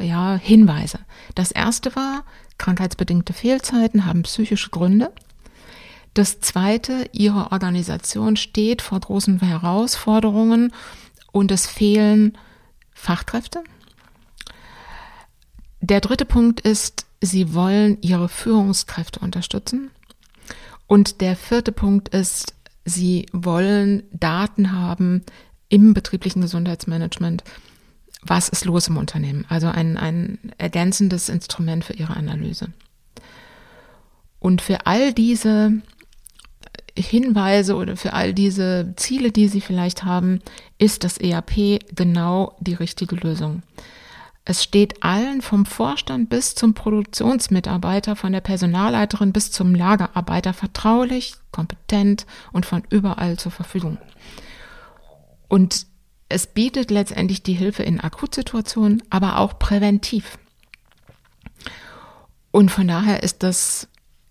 ja, 0.00 0.36
Hinweise? 0.36 0.98
Das 1.34 1.52
erste 1.52 1.94
war, 1.94 2.24
krankheitsbedingte 2.58 3.32
Fehlzeiten 3.32 4.06
haben 4.06 4.22
psychische 4.22 4.70
Gründe. 4.70 5.12
Das 6.14 6.40
Zweite, 6.40 7.08
Ihre 7.12 7.52
Organisation 7.52 8.36
steht 8.36 8.82
vor 8.82 8.98
großen 8.98 9.40
Herausforderungen 9.40 10.72
und 11.30 11.52
es 11.52 11.66
fehlen 11.66 12.36
Fachkräfte. 12.92 13.62
Der 15.80 16.00
dritte 16.00 16.24
Punkt 16.24 16.60
ist, 16.60 17.06
Sie 17.20 17.54
wollen 17.54 17.98
Ihre 18.00 18.28
Führungskräfte 18.28 19.20
unterstützen. 19.20 19.90
Und 20.86 21.20
der 21.20 21.36
vierte 21.36 21.70
Punkt 21.70 22.08
ist, 22.08 22.54
Sie 22.84 23.26
wollen 23.32 24.04
Daten 24.12 24.72
haben 24.72 25.22
im 25.68 25.94
betrieblichen 25.94 26.42
Gesundheitsmanagement. 26.42 27.44
Was 28.22 28.48
ist 28.48 28.64
los 28.64 28.88
im 28.88 28.96
Unternehmen? 28.96 29.46
Also 29.48 29.68
ein, 29.68 29.96
ein 29.96 30.38
ergänzendes 30.58 31.28
Instrument 31.28 31.84
für 31.84 31.94
Ihre 31.94 32.16
Analyse. 32.16 32.68
Und 34.38 34.62
für 34.62 34.86
all 34.86 35.12
diese 35.12 35.80
Hinweise 36.96 37.76
oder 37.76 37.96
für 37.96 38.12
all 38.12 38.34
diese 38.34 38.94
Ziele, 38.96 39.30
die 39.30 39.48
Sie 39.48 39.60
vielleicht 39.60 40.04
haben, 40.04 40.40
ist 40.78 41.04
das 41.04 41.18
ERP 41.18 41.80
genau 41.94 42.56
die 42.60 42.74
richtige 42.74 43.16
Lösung. 43.16 43.62
Es 44.44 44.64
steht 44.64 45.02
allen 45.02 45.42
vom 45.42 45.66
Vorstand 45.66 46.30
bis 46.30 46.54
zum 46.54 46.74
Produktionsmitarbeiter, 46.74 48.16
von 48.16 48.32
der 48.32 48.40
Personalleiterin 48.40 49.32
bis 49.32 49.50
zum 49.52 49.74
Lagerarbeiter 49.74 50.54
vertraulich, 50.54 51.34
kompetent 51.52 52.26
und 52.52 52.66
von 52.66 52.82
überall 52.90 53.38
zur 53.38 53.52
Verfügung. 53.52 53.98
Und 55.48 55.86
es 56.28 56.46
bietet 56.46 56.90
letztendlich 56.90 57.42
die 57.42 57.54
Hilfe 57.54 57.82
in 57.82 58.00
Akutsituationen, 58.00 59.02
aber 59.10 59.38
auch 59.38 59.58
präventiv. 59.58 60.38
Und 62.50 62.70
von 62.70 62.88
daher 62.88 63.22
ist 63.22 63.42
das 63.42 63.88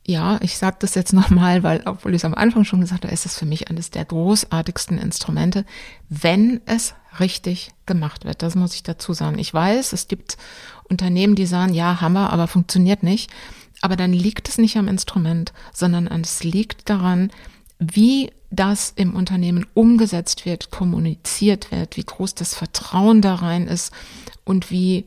ja, 0.09 0.39
ich 0.41 0.57
sage 0.57 0.77
das 0.79 0.95
jetzt 0.95 1.13
nochmal, 1.13 1.63
weil, 1.63 1.83
obwohl 1.85 2.13
ich 2.13 2.21
es 2.21 2.25
am 2.25 2.33
Anfang 2.33 2.65
schon 2.65 2.81
gesagt 2.81 3.03
habe, 3.03 3.13
ist 3.13 3.25
es 3.25 3.37
für 3.37 3.45
mich 3.45 3.69
eines 3.69 3.91
der 3.91 4.05
großartigsten 4.05 4.97
Instrumente, 4.97 5.65
wenn 6.09 6.61
es 6.65 6.95
richtig 7.19 7.71
gemacht 7.85 8.25
wird. 8.25 8.41
Das 8.41 8.55
muss 8.55 8.75
ich 8.75 8.83
dazu 8.83 9.13
sagen. 9.13 9.39
Ich 9.39 9.53
weiß, 9.53 9.93
es 9.93 10.07
gibt 10.07 10.37
Unternehmen, 10.89 11.35
die 11.35 11.45
sagen, 11.45 11.73
ja, 11.73 11.99
wir, 12.01 12.31
aber 12.31 12.47
funktioniert 12.47 13.03
nicht. 13.03 13.31
Aber 13.81 13.95
dann 13.95 14.11
liegt 14.11 14.49
es 14.49 14.57
nicht 14.57 14.77
am 14.77 14.87
Instrument, 14.87 15.53
sondern 15.73 16.07
es 16.07 16.43
liegt 16.43 16.89
daran, 16.89 17.31
wie 17.79 18.31
das 18.51 18.91
im 18.95 19.15
Unternehmen 19.15 19.65
umgesetzt 19.73 20.45
wird, 20.45 20.69
kommuniziert 20.71 21.71
wird, 21.71 21.95
wie 21.95 22.03
groß 22.03 22.35
das 22.35 22.55
Vertrauen 22.55 23.21
da 23.21 23.35
rein 23.35 23.67
ist 23.67 23.93
und 24.43 24.69
wie, 24.69 25.05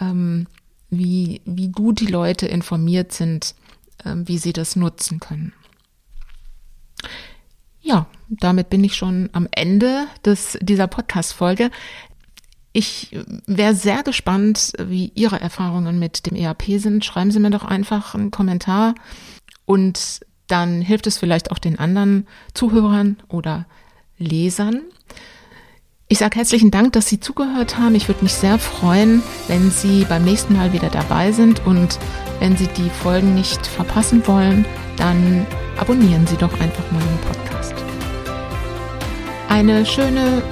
ähm, 0.00 0.46
wie, 0.88 1.42
wie 1.44 1.68
gut 1.68 2.00
die 2.00 2.06
Leute 2.06 2.46
informiert 2.46 3.12
sind 3.12 3.54
ähm, 4.04 4.28
wie 4.28 4.38
sie 4.38 4.52
das 4.52 4.76
nutzen 4.76 5.20
können. 5.20 5.52
Damit 8.40 8.70
bin 8.70 8.84
ich 8.84 8.94
schon 8.94 9.30
am 9.32 9.48
Ende 9.50 10.06
des, 10.24 10.58
dieser 10.60 10.86
Podcast-Folge. 10.86 11.70
Ich 12.72 13.16
wäre 13.46 13.74
sehr 13.74 14.02
gespannt, 14.02 14.72
wie 14.78 15.12
Ihre 15.14 15.40
Erfahrungen 15.40 15.98
mit 15.98 16.26
dem 16.26 16.36
ERP 16.36 16.78
sind. 16.78 17.04
Schreiben 17.04 17.30
Sie 17.30 17.38
mir 17.38 17.50
doch 17.50 17.64
einfach 17.64 18.14
einen 18.14 18.30
Kommentar 18.30 18.94
und 19.64 20.20
dann 20.48 20.80
hilft 20.80 21.06
es 21.06 21.18
vielleicht 21.18 21.50
auch 21.50 21.58
den 21.58 21.78
anderen 21.78 22.26
Zuhörern 22.52 23.16
oder 23.28 23.66
Lesern. 24.18 24.82
Ich 26.08 26.18
sage 26.18 26.36
herzlichen 26.36 26.70
Dank, 26.70 26.92
dass 26.92 27.08
Sie 27.08 27.18
zugehört 27.18 27.78
haben. 27.78 27.94
Ich 27.94 28.08
würde 28.08 28.22
mich 28.22 28.34
sehr 28.34 28.58
freuen, 28.58 29.22
wenn 29.48 29.70
Sie 29.70 30.04
beim 30.04 30.24
nächsten 30.24 30.56
Mal 30.56 30.72
wieder 30.72 30.90
dabei 30.90 31.32
sind 31.32 31.64
und 31.66 31.98
wenn 32.40 32.56
Sie 32.56 32.66
die 32.66 32.90
Folgen 32.90 33.34
nicht 33.34 33.66
verpassen 33.66 34.26
wollen, 34.26 34.66
dann 34.96 35.46
abonnieren 35.78 36.26
Sie 36.26 36.36
doch 36.36 36.52
einfach 36.60 36.90
meinen 36.92 37.18
Podcast. 37.26 37.83
Eine 39.54 39.86
schöne 39.86 40.42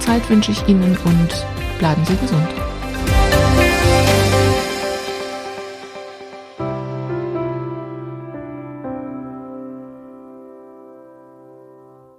Zeit 0.00 0.28
wünsche 0.28 0.52
ich 0.52 0.68
Ihnen 0.68 0.94
und 1.06 1.46
bleiben 1.78 2.04
Sie 2.04 2.14
gesund. 2.16 2.46